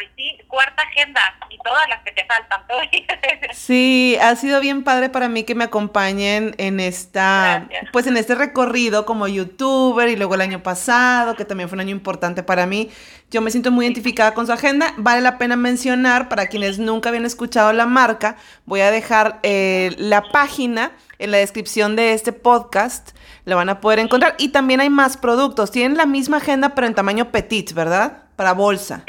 cuarta 0.50 0.82
agenda 0.82 1.20
y 1.48 1.58
todas 1.58 1.88
las 1.88 2.02
que 2.02 2.12
te 2.12 2.24
faltan. 2.26 2.62
sí, 3.52 4.18
ha 4.20 4.34
sido 4.36 4.60
bien 4.60 4.82
padre 4.82 5.08
para 5.08 5.28
mí 5.28 5.44
que 5.44 5.54
me 5.54 5.64
acompañen 5.64 6.54
en 6.58 6.80
esta, 6.80 7.68
pues 7.92 8.06
en 8.06 8.16
este 8.16 8.34
recorrido 8.34 9.06
como 9.06 9.28
youtuber 9.28 10.08
y 10.08 10.16
luego 10.16 10.34
el 10.34 10.40
año 10.40 10.62
pasado, 10.62 11.36
que 11.36 11.44
también 11.44 11.68
fue 11.68 11.76
un 11.76 11.80
año 11.80 11.92
importante 11.92 12.42
para 12.42 12.66
mí. 12.66 12.90
Yo 13.30 13.40
me 13.40 13.52
siento 13.52 13.70
muy 13.70 13.84
identificada 13.84 14.34
con 14.34 14.48
su 14.48 14.52
agenda. 14.52 14.92
Vale 14.96 15.20
la 15.20 15.38
pena 15.38 15.54
mencionar 15.54 16.28
para 16.28 16.48
quienes 16.48 16.80
nunca 16.80 17.10
habían 17.10 17.24
escuchado 17.24 17.72
la 17.72 17.86
marca, 17.86 18.36
voy 18.66 18.80
a 18.80 18.90
dejar 18.90 19.38
eh, 19.44 19.94
la 19.98 20.32
página 20.32 20.90
en 21.20 21.30
la 21.30 21.38
descripción 21.38 21.94
de 21.94 22.12
este 22.12 22.32
podcast. 22.32 23.16
La 23.44 23.54
van 23.54 23.68
a 23.68 23.80
poder 23.80 24.00
encontrar. 24.00 24.34
Y 24.38 24.48
también 24.48 24.80
hay 24.80 24.90
más 24.90 25.16
productos. 25.16 25.70
Tienen 25.70 25.96
la 25.96 26.06
misma 26.06 26.38
agenda, 26.38 26.74
pero 26.74 26.88
en 26.88 26.94
tamaño 26.96 27.30
petit, 27.30 27.72
¿verdad? 27.72 28.24
Para 28.34 28.52
bolsa. 28.52 29.04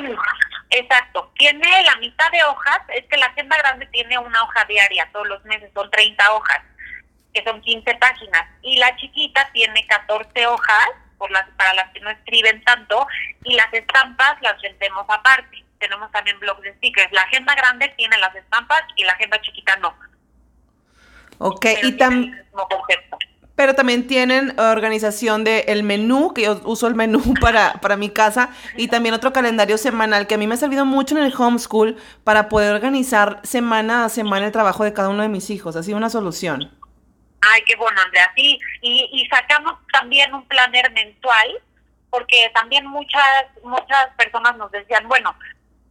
Exacto. 0.69 1.31
Tiene 1.39 1.67
la 1.83 1.95
mitad 1.95 2.29
de 2.31 2.43
hojas. 2.43 2.79
Es 2.89 3.07
que 3.07 3.17
la 3.17 3.25
agenda 3.25 3.57
grande 3.57 3.87
tiene 3.87 4.19
una 4.19 4.43
hoja 4.43 4.65
diaria 4.65 5.09
todos 5.11 5.27
los 5.27 5.43
meses. 5.45 5.71
Son 5.73 5.89
30 5.89 6.33
hojas, 6.33 6.61
que 7.33 7.43
son 7.43 7.59
15 7.59 7.95
páginas. 7.95 8.45
Y 8.61 8.77
la 8.77 8.95
chiquita 8.97 9.49
tiene 9.51 9.83
14 9.87 10.45
hojas 10.45 10.89
las, 11.29 11.47
para 11.57 11.73
las 11.73 11.91
que 11.91 11.99
no 11.99 12.09
escriben 12.09 12.63
tanto, 12.63 13.05
y 13.43 13.55
las 13.55 13.71
estampas 13.73 14.41
las 14.41 14.59
vendemos 14.61 15.05
aparte. 15.07 15.63
Tenemos 15.79 16.11
también 16.11 16.39
blogs 16.39 16.61
de 16.61 16.73
stickers. 16.75 17.11
La 17.11 17.23
agenda 17.23 17.53
grande 17.55 17.93
tiene 17.97 18.17
las 18.19 18.33
estampas 18.35 18.81
y 18.95 19.03
la 19.03 19.13
agenda 19.13 19.39
chiquita 19.41 19.75
no. 19.77 19.93
Ok, 21.39 21.65
y 21.83 21.91
también... 21.93 22.45
Pero 23.55 23.75
también 23.75 24.07
tienen 24.07 24.59
organización 24.59 25.43
de 25.43 25.65
el 25.67 25.83
menú, 25.83 26.33
que 26.33 26.43
yo 26.43 26.61
uso 26.63 26.87
el 26.87 26.95
menú 26.95 27.21
para, 27.41 27.73
para 27.73 27.95
mi 27.95 28.09
casa, 28.09 28.49
y 28.75 28.87
también 28.87 29.13
otro 29.13 29.33
calendario 29.33 29.77
semanal 29.77 30.25
que 30.25 30.35
a 30.35 30.37
mí 30.37 30.47
me 30.47 30.55
ha 30.55 30.57
servido 30.57 30.85
mucho 30.85 31.17
en 31.17 31.23
el 31.23 31.33
homeschool 31.37 31.97
para 32.23 32.49
poder 32.49 32.73
organizar 32.73 33.39
semana 33.43 34.05
a 34.05 34.09
semana 34.09 34.45
el 34.45 34.51
trabajo 34.51 34.83
de 34.83 34.93
cada 34.93 35.09
uno 35.09 35.21
de 35.21 35.29
mis 35.29 35.49
hijos. 35.49 35.75
Ha 35.75 35.83
sido 35.83 35.97
una 35.97 36.09
solución. 36.09 36.71
Ay, 37.41 37.63
qué 37.63 37.75
bueno, 37.75 37.99
Andrea. 38.01 38.31
Sí, 38.35 38.59
y, 38.81 39.27
sacamos 39.29 39.75
también 39.91 40.33
un 40.33 40.47
planner 40.47 40.91
mensual, 40.91 41.61
porque 42.09 42.51
también 42.53 42.85
muchas 42.85 43.45
muchas 43.63 44.09
personas 44.17 44.55
nos 44.57 44.71
decían, 44.71 45.07
bueno, 45.07 45.35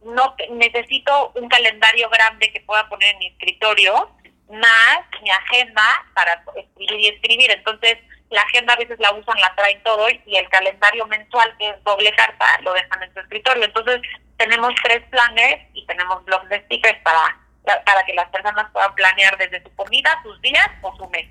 no 0.03 0.35
necesito 0.51 1.31
un 1.35 1.49
calendario 1.49 2.09
grande 2.09 2.51
que 2.53 2.61
pueda 2.61 2.87
poner 2.87 3.13
en 3.13 3.19
mi 3.19 3.27
escritorio, 3.27 4.11
más 4.49 4.99
mi 5.21 5.29
agenda 5.29 5.83
para 6.13 6.43
escribir 6.55 6.99
y 6.99 7.07
escribir. 7.07 7.51
Entonces, 7.51 7.97
la 8.29 8.41
agenda 8.43 8.73
a 8.73 8.77
veces 8.77 8.97
la 8.99 9.11
usan, 9.13 9.39
la 9.39 9.53
traen 9.55 9.83
todo 9.83 10.07
y 10.09 10.35
el 10.35 10.47
calendario 10.49 11.05
mensual, 11.07 11.53
que 11.57 11.69
es 11.69 11.83
doble 11.83 12.13
carta, 12.13 12.45
lo 12.61 12.73
dejan 12.73 13.03
en 13.03 13.13
su 13.13 13.19
escritorio. 13.19 13.65
Entonces, 13.65 14.01
tenemos 14.37 14.73
tres 14.83 15.01
planners 15.09 15.61
y 15.73 15.85
tenemos 15.85 16.23
blogs 16.25 16.47
de 16.49 16.61
stickers 16.63 16.99
para, 17.03 17.37
para 17.85 18.03
que 18.05 18.13
las 18.13 18.29
personas 18.29 18.71
puedan 18.71 18.95
planear 18.95 19.37
desde 19.37 19.61
su 19.61 19.75
comida, 19.75 20.17
sus 20.23 20.41
días 20.41 20.67
o 20.81 20.95
su 20.95 21.07
mes. 21.09 21.27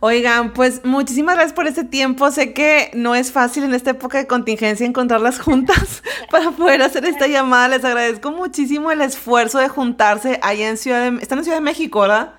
Oigan, 0.00 0.52
pues 0.52 0.84
muchísimas 0.84 1.34
gracias 1.34 1.54
por 1.54 1.66
este 1.66 1.82
tiempo. 1.82 2.30
Sé 2.30 2.52
que 2.52 2.90
no 2.94 3.16
es 3.16 3.32
fácil 3.32 3.64
en 3.64 3.74
esta 3.74 3.90
época 3.90 4.18
de 4.18 4.28
contingencia 4.28 4.86
encontrarlas 4.86 5.40
juntas 5.40 6.04
para 6.30 6.52
poder 6.52 6.82
hacer 6.82 7.04
esta 7.04 7.26
llamada. 7.26 7.68
Les 7.68 7.84
agradezco 7.84 8.30
muchísimo 8.30 8.92
el 8.92 9.00
esfuerzo 9.00 9.58
de 9.58 9.68
juntarse 9.68 10.38
allá 10.42 10.68
en 10.68 10.76
Ciudad 10.76 11.10
de... 11.10 11.20
Están 11.20 11.38
en 11.38 11.44
Ciudad 11.44 11.58
de 11.58 11.64
México, 11.64 12.00
¿verdad? 12.00 12.34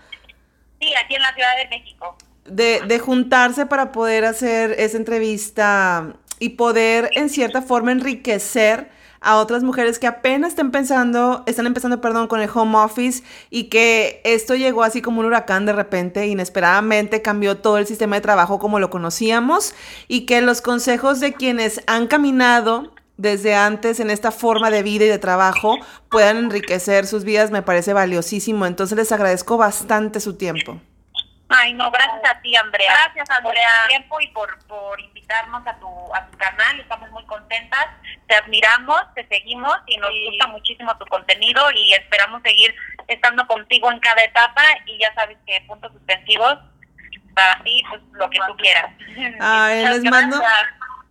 Sí, 0.80 0.94
aquí 1.04 1.16
en 1.16 1.22
la 1.22 1.34
Ciudad 1.34 1.58
de 1.58 1.68
México. 1.68 2.18
De, 2.46 2.82
de 2.88 3.00
juntarse 3.00 3.66
para 3.66 3.92
poder 3.92 4.24
hacer 4.24 4.72
esa 4.80 4.96
entrevista 4.96 6.14
y 6.40 6.50
poder 6.50 7.10
en 7.16 7.30
cierta 7.30 7.62
forma 7.62 7.92
enriquecer 7.92 8.90
a 9.22 9.38
otras 9.38 9.64
mujeres 9.64 10.00
que 10.00 10.08
apenas 10.08 10.50
están 10.50 10.72
pensando, 10.72 11.44
están 11.46 11.66
empezando, 11.66 12.02
perdón, 12.02 12.28
con 12.28 12.42
el 12.42 12.50
home 12.54 12.78
office 12.78 13.24
y 13.50 13.66
que 13.66 14.22
esto 14.24 14.56
llegó 14.56 14.84
así 14.84 15.02
como 15.02 15.20
un 15.20 15.26
huracán 15.26 15.66
de 15.66 15.74
repente, 15.74 16.28
inesperadamente 16.28 17.22
cambió 17.22 17.58
todo 17.58 17.78
el 17.78 17.88
sistema 17.88 18.16
de 18.16 18.22
trabajo 18.22 18.60
como 18.60 18.80
lo 18.80 18.90
conocíamos 18.90 19.76
y 20.08 20.26
que 20.26 20.42
los 20.42 20.62
consejos 20.62 21.20
de 21.20 21.34
quienes 21.34 21.82
han 21.88 22.08
caminado 22.08 22.94
desde 23.18 23.54
antes 23.54 24.00
en 24.00 24.10
esta 24.10 24.32
forma 24.32 24.72
de 24.72 24.82
vida 24.82 25.04
y 25.04 25.10
de 25.10 25.20
trabajo 25.20 25.78
puedan 26.10 26.38
enriquecer 26.38 27.06
sus 27.06 27.26
vidas 27.26 27.52
me 27.52 27.62
parece 27.62 27.92
valiosísimo. 27.92 28.66
Entonces 28.66 28.98
les 28.98 29.12
agradezco 29.12 29.58
bastante 29.58 30.22
su 30.22 30.38
tiempo. 30.38 30.80
Ay, 31.50 31.74
no, 31.74 31.92
gracias 31.92 32.22
a 32.24 32.40
ti, 32.42 32.56
Andrea. 32.56 32.94
Gracias, 33.06 33.30
Andrea. 33.30 33.68
Por 33.68 33.82
tu 33.82 33.88
tiempo 33.90 34.22
y 34.22 34.28
por, 34.28 34.60
por 34.68 35.02
invitarnos 35.30 35.66
a 35.68 35.80
tu, 35.80 35.88
a 36.16 36.26
tu 36.28 36.38
canal. 36.38 36.80
Estamos 36.80 37.12
muy 37.12 37.24
contentas. 37.26 37.88
Te 38.28 38.36
admiramos, 38.36 39.02
te 39.16 39.28
seguimos 39.28 39.76
y 39.88 39.98
nos 39.98 40.10
gusta 40.28 40.48
muchísimo 40.48 40.96
tu 40.98 41.06
contenido 41.06 41.62
y 41.76 41.94
esperamos 41.94 42.42
seguir 42.44 42.74
estando 43.08 43.46
contigo 43.48 43.92
en 43.92 44.00
cada 44.00 44.24
etapa 44.24 44.62
y 44.86 45.00
ya 45.00 45.14
sabes 45.14 45.38
que 45.46 45.62
puntos 45.68 45.92
suspensivos 45.94 46.58
para 47.34 47.64
ti, 47.64 47.84
pues 47.90 48.02
lo 48.14 48.30
que 48.30 48.40
tú 48.48 48.56
quieras. 48.58 48.92
Ay, 49.40 49.86
les 49.86 50.04
mando, 50.04 50.42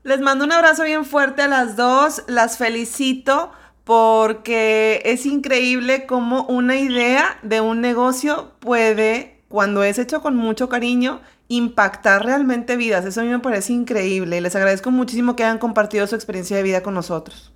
les 0.03 0.21
mando 0.21 0.45
un 0.45 0.53
abrazo 0.53 0.85
bien 0.85 1.05
fuerte 1.05 1.43
a 1.43 1.49
las 1.49 1.77
dos. 1.77 2.25
Las 2.29 2.59
felicito 2.59 3.53
porque 3.85 5.01
es 5.05 5.27
increíble 5.27 6.07
cómo 6.07 6.43
una 6.43 6.77
idea 6.77 7.39
de 7.43 7.61
un 7.61 7.81
negocio 7.81 8.53
puede 8.61 9.41
cuando 9.49 9.83
es 9.83 9.99
hecho 9.99 10.21
con 10.21 10.37
mucho 10.37 10.69
cariño, 10.69 11.23
impactar 11.49 12.25
realmente 12.25 12.77
vidas. 12.77 13.05
Eso 13.05 13.21
a 13.21 13.25
mí 13.25 13.31
me 13.31 13.39
parece 13.39 13.73
increíble 13.73 14.41
les 14.41 14.55
agradezco 14.55 14.91
muchísimo 14.91 15.35
que 15.35 15.45
hayan 15.45 15.59
compartido 15.59 16.07
su 16.07 16.15
experiencia 16.15 16.57
de 16.57 16.63
vida 16.63 16.83
con 16.83 16.95
nosotros. 16.95 17.53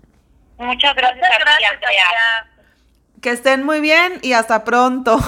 Muchas 0.58 0.94
gracias, 0.94 1.28
gracias 1.38 1.80
Que 3.20 3.30
estén 3.30 3.64
muy 3.64 3.80
bien 3.80 4.18
y 4.22 4.32
hasta 4.32 4.64
pronto. 4.64 5.18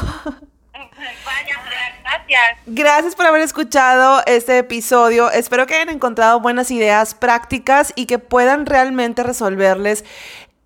Vaya, 0.73 1.57
gracias. 2.03 2.59
Gracias 2.67 3.17
por 3.17 3.27
haber 3.27 3.43
escuchado 3.43 4.23
este 4.27 4.59
episodio. 4.59 5.31
Espero 5.31 5.67
que 5.67 5.75
hayan 5.75 5.91
encontrado 5.91 6.41
buenas 6.41 6.71
ideas 6.71 7.15
prácticas 7.15 7.93
y 7.97 8.07
que 8.07 8.19
puedan 8.19 8.65
realmente 8.65 9.23
resolverles 9.23 10.05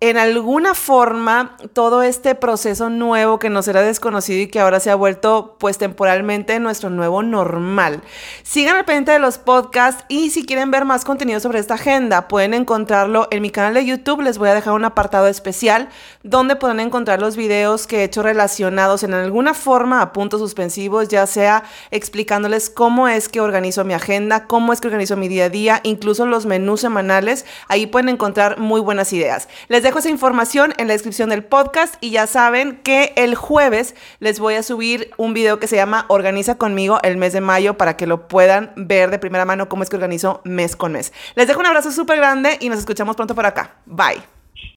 en 0.01 0.17
alguna 0.17 0.75
forma 0.75 1.57
todo 1.73 2.03
este 2.03 2.33
proceso 2.33 2.89
nuevo 2.89 3.37
que 3.37 3.49
nos 3.49 3.67
era 3.67 3.81
desconocido 3.81 4.41
y 4.41 4.47
que 4.47 4.61
ahora 4.61 4.79
se 4.79 4.89
ha 4.89 4.95
vuelto 4.95 5.57
pues 5.59 5.77
temporalmente 5.77 6.57
nuestro 6.61 6.89
nuevo 6.89 7.21
normal. 7.21 8.01
Sigan 8.43 8.77
al 8.77 8.85
pendiente 8.85 9.11
de 9.11 9.19
los 9.19 9.37
podcasts 9.37 10.05
y 10.07 10.29
si 10.29 10.45
quieren 10.45 10.71
ver 10.71 10.85
más 10.85 11.03
contenido 11.03 11.41
sobre 11.41 11.59
esta 11.59 11.73
agenda 11.73 12.29
pueden 12.29 12.53
encontrarlo 12.53 13.27
en 13.29 13.41
mi 13.41 13.49
canal 13.49 13.73
de 13.73 13.85
YouTube. 13.85 14.21
Les 14.21 14.37
voy 14.37 14.47
a 14.47 14.53
dejar 14.53 14.73
un 14.73 14.85
apartado 14.85 15.27
especial 15.27 15.89
donde 16.23 16.55
pueden 16.55 16.79
encontrar 16.79 17.19
los 17.19 17.35
videos 17.35 17.85
que 17.85 17.97
he 17.97 18.03
hecho 18.05 18.23
relacionados 18.23 19.03
en 19.03 19.13
alguna 19.13 19.53
forma 19.53 20.01
a 20.01 20.13
puntos 20.13 20.39
suspensivos, 20.39 21.09
ya 21.09 21.27
sea 21.27 21.65
explicándoles 21.91 22.69
cómo 22.69 23.09
es 23.09 23.27
que 23.27 23.41
organizo 23.41 23.83
mi 23.83 23.93
agenda, 23.93 24.45
cómo 24.47 24.71
es 24.71 24.79
que 24.79 24.87
organizo 24.87 25.17
mi 25.17 25.27
día 25.27 25.45
a 25.45 25.49
día, 25.49 25.81
incluso 25.83 26.25
los 26.25 26.45
menús 26.45 26.79
semanales. 26.79 27.45
Ahí 27.67 27.85
pueden 27.85 28.07
encontrar 28.07 28.59
muy 28.59 28.79
buenas 28.79 29.11
ideas. 29.11 29.49
Les 29.67 29.88
dejo 29.89 29.97
esa 29.97 30.09
información 30.11 30.75
en 30.77 30.85
la 30.85 30.93
descripción 30.93 31.29
del 31.29 31.43
podcast 31.43 31.95
y 31.99 32.11
ya 32.11 32.27
saben 32.27 32.79
que 32.83 33.11
el 33.15 33.33
jueves 33.33 33.95
les 34.19 34.39
voy 34.39 34.53
a 34.53 34.61
subir 34.61 35.09
un 35.17 35.33
video 35.33 35.59
que 35.59 35.65
se 35.65 35.77
llama 35.77 36.05
Organiza 36.09 36.59
conmigo 36.59 36.99
el 37.01 37.17
mes 37.17 37.33
de 37.33 37.41
mayo 37.41 37.75
para 37.75 37.97
que 37.97 38.05
lo 38.05 38.27
puedan 38.27 38.71
ver 38.75 39.09
de 39.09 39.17
primera 39.17 39.45
mano 39.45 39.67
cómo 39.67 39.81
es 39.81 39.89
que 39.89 39.95
organizo 39.95 40.41
mes 40.43 40.75
con 40.75 40.91
mes. 40.91 41.11
Les 41.33 41.47
dejo 41.47 41.59
un 41.59 41.65
abrazo 41.65 41.91
súper 41.91 42.17
grande 42.17 42.57
y 42.59 42.69
nos 42.69 42.77
escuchamos 42.77 43.15
pronto 43.15 43.33
por 43.33 43.47
acá. 43.47 43.77
Bye. 43.87 44.38